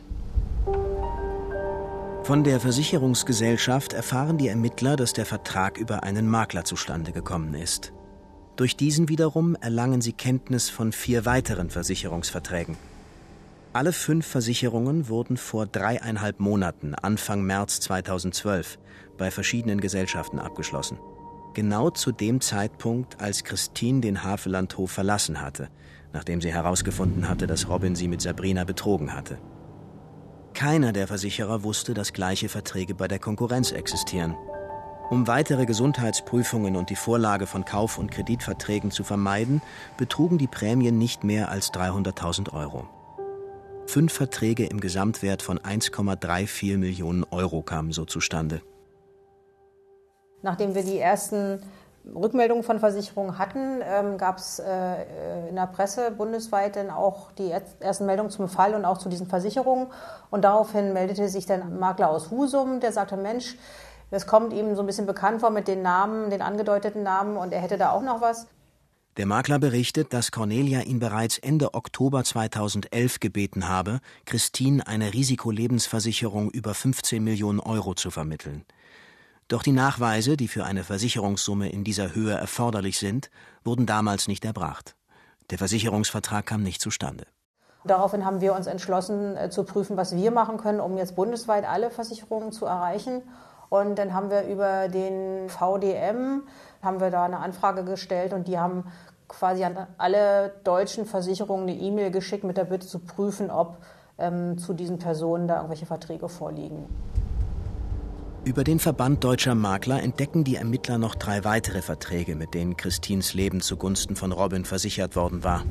Von 2.23 2.43
der 2.43 2.59
Versicherungsgesellschaft 2.59 3.93
erfahren 3.93 4.37
die 4.37 4.47
Ermittler, 4.47 4.95
dass 4.95 5.13
der 5.13 5.25
Vertrag 5.25 5.77
über 5.77 6.03
einen 6.03 6.29
Makler 6.29 6.63
zustande 6.63 7.11
gekommen 7.11 7.55
ist. 7.55 7.93
Durch 8.55 8.77
diesen 8.77 9.09
wiederum 9.09 9.55
erlangen 9.55 10.01
sie 10.01 10.13
Kenntnis 10.13 10.69
von 10.69 10.91
vier 10.91 11.25
weiteren 11.25 11.69
Versicherungsverträgen. 11.69 12.77
Alle 13.73 13.91
fünf 13.91 14.27
Versicherungen 14.27 15.07
wurden 15.07 15.37
vor 15.37 15.65
dreieinhalb 15.65 16.39
Monaten, 16.39 16.93
Anfang 16.93 17.41
März 17.41 17.79
2012, 17.79 18.77
bei 19.17 19.31
verschiedenen 19.31 19.81
Gesellschaften 19.81 20.39
abgeschlossen. 20.39 20.99
Genau 21.53 21.89
zu 21.89 22.11
dem 22.11 22.39
Zeitpunkt, 22.39 23.19
als 23.19 23.43
Christine 23.43 24.01
den 24.01 24.23
Havellandhof 24.23 24.91
verlassen 24.91 25.41
hatte, 25.41 25.69
nachdem 26.13 26.39
sie 26.39 26.53
herausgefunden 26.53 27.27
hatte, 27.27 27.47
dass 27.47 27.67
Robin 27.67 27.95
sie 27.95 28.07
mit 28.07 28.21
Sabrina 28.21 28.63
betrogen 28.63 29.13
hatte. 29.13 29.37
Keiner 30.53 30.93
der 30.93 31.07
Versicherer 31.07 31.63
wusste, 31.63 31.93
dass 31.93 32.13
gleiche 32.13 32.49
Verträge 32.49 32.93
bei 32.93 33.07
der 33.07 33.19
Konkurrenz 33.19 33.71
existieren. 33.71 34.35
Um 35.09 35.27
weitere 35.27 35.65
Gesundheitsprüfungen 35.65 36.75
und 36.75 36.89
die 36.89 36.95
Vorlage 36.95 37.45
von 37.45 37.65
Kauf- 37.65 37.97
und 37.97 38.11
Kreditverträgen 38.11 38.91
zu 38.91 39.03
vermeiden, 39.03 39.61
betrugen 39.97 40.37
die 40.37 40.47
Prämien 40.47 40.97
nicht 40.97 41.23
mehr 41.23 41.49
als 41.49 41.73
300.000 41.73 42.53
Euro. 42.53 42.87
Fünf 43.87 44.13
Verträge 44.13 44.65
im 44.65 44.79
Gesamtwert 44.79 45.41
von 45.41 45.59
1,34 45.59 46.77
Millionen 46.77 47.25
Euro 47.25 47.61
kamen 47.61 47.91
so 47.91 48.05
zustande. 48.05 48.61
Nachdem 50.43 50.75
wir 50.75 50.83
die 50.83 50.97
ersten 50.97 51.61
Rückmeldungen 52.05 52.63
von 52.63 52.79
Versicherungen 52.79 53.37
hatten, 53.37 53.81
ähm, 53.83 54.17
gab 54.17 54.37
es 54.37 54.59
äh, 54.59 55.49
in 55.49 55.55
der 55.55 55.67
Presse 55.67 56.11
bundesweit 56.11 56.75
dann 56.75 56.89
auch 56.89 57.31
die 57.33 57.51
ersten 57.79 58.05
Meldungen 58.05 58.31
zum 58.31 58.47
Fall 58.49 58.73
und 58.73 58.85
auch 58.85 58.97
zu 58.97 59.09
diesen 59.09 59.27
Versicherungen. 59.27 59.87
Und 60.29 60.43
daraufhin 60.43 60.93
meldete 60.93 61.29
sich 61.29 61.45
dann 61.45 61.61
ein 61.61 61.79
Makler 61.79 62.09
aus 62.09 62.31
Husum, 62.31 62.79
der 62.79 62.91
sagte, 62.91 63.17
Mensch, 63.17 63.57
das 64.09 64.27
kommt 64.27 64.51
ihm 64.53 64.75
so 64.75 64.81
ein 64.81 64.87
bisschen 64.87 65.05
bekannt 65.05 65.39
vor 65.41 65.51
mit 65.51 65.67
den 65.67 65.81
Namen, 65.81 66.29
den 66.29 66.41
angedeuteten 66.41 67.03
Namen 67.03 67.37
und 67.37 67.53
er 67.53 67.61
hätte 67.61 67.77
da 67.77 67.91
auch 67.91 68.01
noch 68.01 68.21
was. 68.21 68.47
Der 69.17 69.25
Makler 69.25 69.59
berichtet, 69.59 70.13
dass 70.13 70.31
Cornelia 70.31 70.81
ihn 70.81 70.99
bereits 70.99 71.37
Ende 71.37 71.73
Oktober 71.73 72.23
2011 72.23 73.19
gebeten 73.19 73.67
habe, 73.67 73.99
Christine 74.25 74.87
eine 74.87 75.13
Risikolebensversicherung 75.13 76.49
über 76.49 76.73
15 76.73 77.21
Millionen 77.21 77.59
Euro 77.59 77.93
zu 77.93 78.09
vermitteln. 78.09 78.63
Doch 79.51 79.63
die 79.63 79.73
Nachweise, 79.73 80.37
die 80.37 80.47
für 80.47 80.63
eine 80.63 80.85
Versicherungssumme 80.85 81.67
in 81.67 81.83
dieser 81.83 82.15
Höhe 82.15 82.33
erforderlich 82.33 82.97
sind, 82.97 83.29
wurden 83.65 83.85
damals 83.85 84.29
nicht 84.29 84.45
erbracht. 84.45 84.95
Der 85.49 85.57
Versicherungsvertrag 85.57 86.45
kam 86.45 86.63
nicht 86.63 86.79
zustande. 86.79 87.25
Daraufhin 87.83 88.23
haben 88.23 88.39
wir 88.39 88.55
uns 88.55 88.65
entschlossen 88.65 89.35
äh, 89.35 89.49
zu 89.49 89.65
prüfen, 89.65 89.97
was 89.97 90.15
wir 90.15 90.31
machen 90.31 90.55
können, 90.55 90.79
um 90.79 90.97
jetzt 90.97 91.17
bundesweit 91.17 91.67
alle 91.67 91.91
Versicherungen 91.91 92.53
zu 92.53 92.65
erreichen. 92.65 93.23
Und 93.67 93.99
dann 93.99 94.13
haben 94.13 94.29
wir 94.29 94.43
über 94.43 94.87
den 94.87 95.49
VDM 95.49 96.43
haben 96.81 97.01
wir 97.01 97.09
da 97.09 97.25
eine 97.25 97.39
Anfrage 97.39 97.83
gestellt 97.83 98.31
und 98.31 98.47
die 98.47 98.57
haben 98.57 98.85
quasi 99.27 99.65
an 99.65 99.85
alle 99.97 100.53
deutschen 100.63 101.05
Versicherungen 101.05 101.67
eine 101.67 101.77
E-Mail 101.77 102.11
geschickt 102.11 102.45
mit 102.45 102.55
der 102.55 102.63
Bitte 102.63 102.87
zu 102.87 102.99
prüfen, 102.99 103.51
ob 103.51 103.75
ähm, 104.17 104.57
zu 104.57 104.73
diesen 104.73 104.97
Personen 104.97 105.49
da 105.49 105.55
irgendwelche 105.57 105.85
Verträge 105.85 106.29
vorliegen. 106.29 106.85
Über 108.43 108.63
den 108.63 108.79
Verband 108.79 109.23
deutscher 109.23 109.53
Makler 109.53 110.01
entdecken 110.01 110.43
die 110.43 110.55
Ermittler 110.55 110.97
noch 110.97 111.13
drei 111.13 111.43
weitere 111.43 111.83
Verträge, 111.83 112.35
mit 112.35 112.55
denen 112.55 112.75
Christines 112.75 113.35
Leben 113.35 113.61
zugunsten 113.61 114.15
von 114.15 114.31
Robin 114.31 114.65
versichert 114.65 115.15
worden 115.15 115.43
war. 115.43 115.63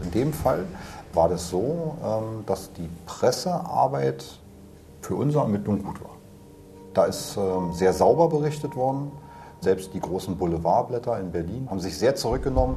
In 0.00 0.12
dem 0.12 0.32
Fall 0.32 0.64
war 1.12 1.28
das 1.28 1.50
so, 1.50 1.96
ähm, 2.04 2.44
dass 2.46 2.72
die 2.72 2.88
Pressearbeit 3.06 4.24
für 5.00 5.16
unsere 5.16 5.42
Ermittlung 5.42 5.82
gut 5.82 6.00
war. 6.04 6.16
Da 6.94 7.06
ist 7.06 7.36
ähm, 7.36 7.72
sehr 7.72 7.92
sauber 7.92 8.28
berichtet 8.28 8.76
worden. 8.76 9.10
Selbst 9.60 9.92
die 9.92 10.00
großen 10.00 10.36
Boulevardblätter 10.36 11.18
in 11.18 11.32
Berlin 11.32 11.66
haben 11.68 11.80
sich 11.80 11.98
sehr 11.98 12.14
zurückgenommen. 12.14 12.76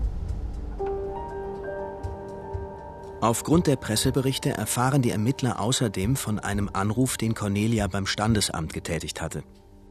Aufgrund 3.21 3.67
der 3.67 3.75
Presseberichte 3.75 4.51
erfahren 4.51 5.01
die 5.01 5.11
Ermittler 5.11 5.59
außerdem 5.59 6.15
von 6.15 6.39
einem 6.39 6.69
Anruf, 6.71 7.17
den 7.17 7.33
Cornelia 7.33 7.87
beim 7.87 8.05
Standesamt 8.05 8.71
getätigt 8.71 9.21
hatte. 9.21 9.43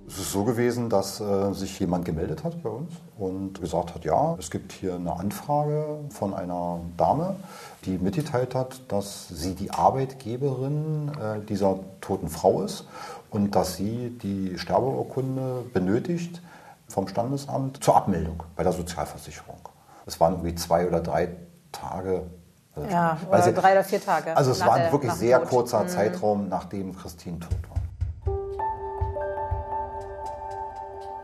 Es 0.06 0.18
ist 0.18 0.32
so 0.32 0.44
gewesen, 0.44 0.88
dass 0.88 1.20
äh, 1.20 1.52
sich 1.52 1.78
jemand 1.78 2.06
gemeldet 2.06 2.42
hat 2.42 2.62
bei 2.62 2.70
uns 2.70 2.90
und 3.18 3.60
gesagt 3.60 3.94
hat, 3.94 4.06
ja, 4.06 4.34
es 4.38 4.50
gibt 4.50 4.72
hier 4.72 4.94
eine 4.94 5.12
Anfrage 5.12 5.98
von 6.08 6.32
einer 6.32 6.80
Dame, 6.96 7.36
die 7.84 7.98
mitgeteilt 7.98 8.54
hat, 8.54 8.80
dass 8.88 9.28
sie 9.28 9.54
die 9.54 9.70
Arbeitgeberin 9.70 11.12
äh, 11.20 11.44
dieser 11.44 11.80
toten 12.00 12.30
Frau 12.30 12.62
ist 12.62 12.86
und 13.28 13.54
dass 13.54 13.76
sie 13.76 14.16
die 14.22 14.58
Sterbeurkunde 14.58 15.66
benötigt 15.74 16.40
vom 16.88 17.06
Standesamt 17.06 17.84
zur 17.84 17.94
Abmeldung 17.94 18.42
bei 18.56 18.62
der 18.62 18.72
Sozialversicherung. 18.72 19.60
Es 20.06 20.18
waren 20.18 20.36
irgendwie 20.36 20.54
zwei 20.54 20.88
oder 20.88 21.00
drei 21.00 21.28
Tage 21.70 22.22
ja, 22.90 23.18
oder 23.28 23.42
sie, 23.42 23.52
drei 23.52 23.72
oder 23.72 23.84
vier 23.84 24.02
Tage. 24.02 24.36
Also 24.36 24.52
es 24.52 24.60
war 24.60 24.74
ein 24.74 24.92
wirklich 24.92 25.12
sehr 25.12 25.40
Tod. 25.40 25.48
kurzer 25.48 25.84
mhm. 25.84 25.88
Zeitraum, 25.88 26.48
nachdem 26.48 26.96
Christine 26.96 27.38
tot 27.40 27.58
war. 27.68 27.78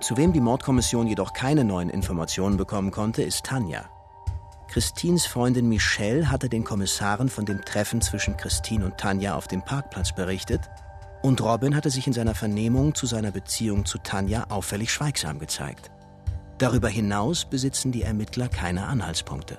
Zu 0.01 0.17
wem 0.17 0.33
die 0.33 0.40
Mordkommission 0.40 1.07
jedoch 1.07 1.33
keine 1.33 1.64
neuen 1.64 1.88
Informationen 1.88 2.57
bekommen 2.57 2.90
konnte, 2.90 3.23
ist 3.23 3.47
Tanja. 3.47 3.85
Christines 4.69 5.25
Freundin 5.25 5.69
Michelle 5.69 6.31
hatte 6.31 6.49
den 6.49 6.64
Kommissaren 6.64 7.29
von 7.29 7.45
dem 7.45 7.64
Treffen 7.64 8.01
zwischen 8.01 8.37
Christine 8.37 8.87
und 8.87 8.99
Tanja 8.99 9.37
auf 9.37 9.47
dem 9.47 9.62
Parkplatz 9.62 10.12
berichtet 10.12 10.69
und 11.23 11.40
Robin 11.40 11.75
hatte 11.75 11.88
sich 11.88 12.07
in 12.07 12.12
seiner 12.12 12.35
Vernehmung 12.35 12.95
zu 12.95 13.07
seiner 13.07 13.31
Beziehung 13.31 13.87
zu 13.87 13.97
Tanja 13.97 14.45
auffällig 14.51 14.93
schweigsam 14.93 15.38
gezeigt. 15.38 15.90
Darüber 16.59 16.88
hinaus 16.88 17.47
besitzen 17.47 17.93
die 17.93 18.03
Ermittler 18.03 18.49
keine 18.49 18.87
Anhaltspunkte. 18.87 19.59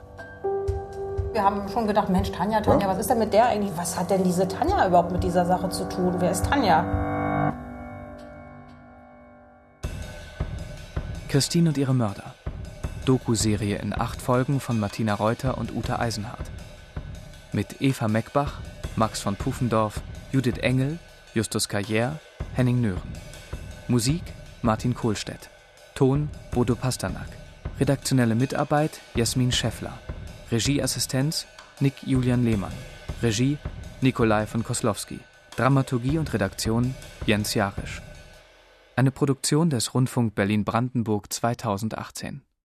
Wir 1.35 1.43
haben 1.43 1.67
schon 1.67 1.85
gedacht, 1.85 2.07
Mensch, 2.07 2.31
Tanja, 2.31 2.61
Tanja, 2.61 2.87
ja? 2.87 2.93
was 2.93 2.97
ist 2.97 3.09
denn 3.09 3.19
mit 3.19 3.33
der 3.33 3.47
eigentlich? 3.47 3.73
Was 3.75 3.99
hat 3.99 4.09
denn 4.09 4.23
diese 4.23 4.47
Tanja 4.47 4.87
überhaupt 4.87 5.11
mit 5.11 5.21
dieser 5.21 5.45
Sache 5.45 5.67
zu 5.67 5.83
tun? 5.89 6.15
Wer 6.19 6.31
ist 6.31 6.45
Tanja? 6.45 7.51
Christine 11.27 11.67
und 11.67 11.77
ihre 11.77 11.93
Mörder. 11.93 12.33
Doku-Serie 13.03 13.79
in 13.79 13.93
acht 13.93 14.21
Folgen 14.21 14.61
von 14.61 14.79
Martina 14.79 15.13
Reuter 15.13 15.57
und 15.57 15.75
Uta 15.75 15.99
Eisenhardt. 15.99 16.49
Mit 17.51 17.81
Eva 17.81 18.07
Meckbach, 18.07 18.61
Max 18.95 19.19
von 19.19 19.35
Pufendorf, 19.35 19.99
Judith 20.31 20.59
Engel, 20.59 20.99
Justus 21.33 21.69
Carrière, 21.69 22.13
Henning 22.53 22.79
Nören. 22.79 23.11
Musik 23.89 24.23
Martin 24.61 24.95
Kohlstedt. 24.95 25.49
Ton 25.95 26.29
Bodo 26.51 26.75
Pasternak. 26.75 27.27
Redaktionelle 27.77 28.35
Mitarbeit 28.35 29.01
Jasmin 29.15 29.51
Scheffler. 29.51 29.99
Regieassistenz 30.55 31.47
Nick 31.81 31.95
Julian 32.03 32.45
Lehmann. 32.45 32.71
Regie 33.21 33.57
Nikolai 33.99 34.45
von 34.45 34.63
Koslowski. 34.63 35.19
Dramaturgie 35.57 36.17
und 36.17 36.31
Redaktion 36.33 36.95
Jens 37.25 37.55
Jarisch. 37.55 38.01
Eine 38.95 39.11
Produktion 39.11 39.69
des 39.69 39.93
Rundfunk 39.93 40.33
Berlin-Brandenburg 40.33 41.33
2018. 41.33 42.41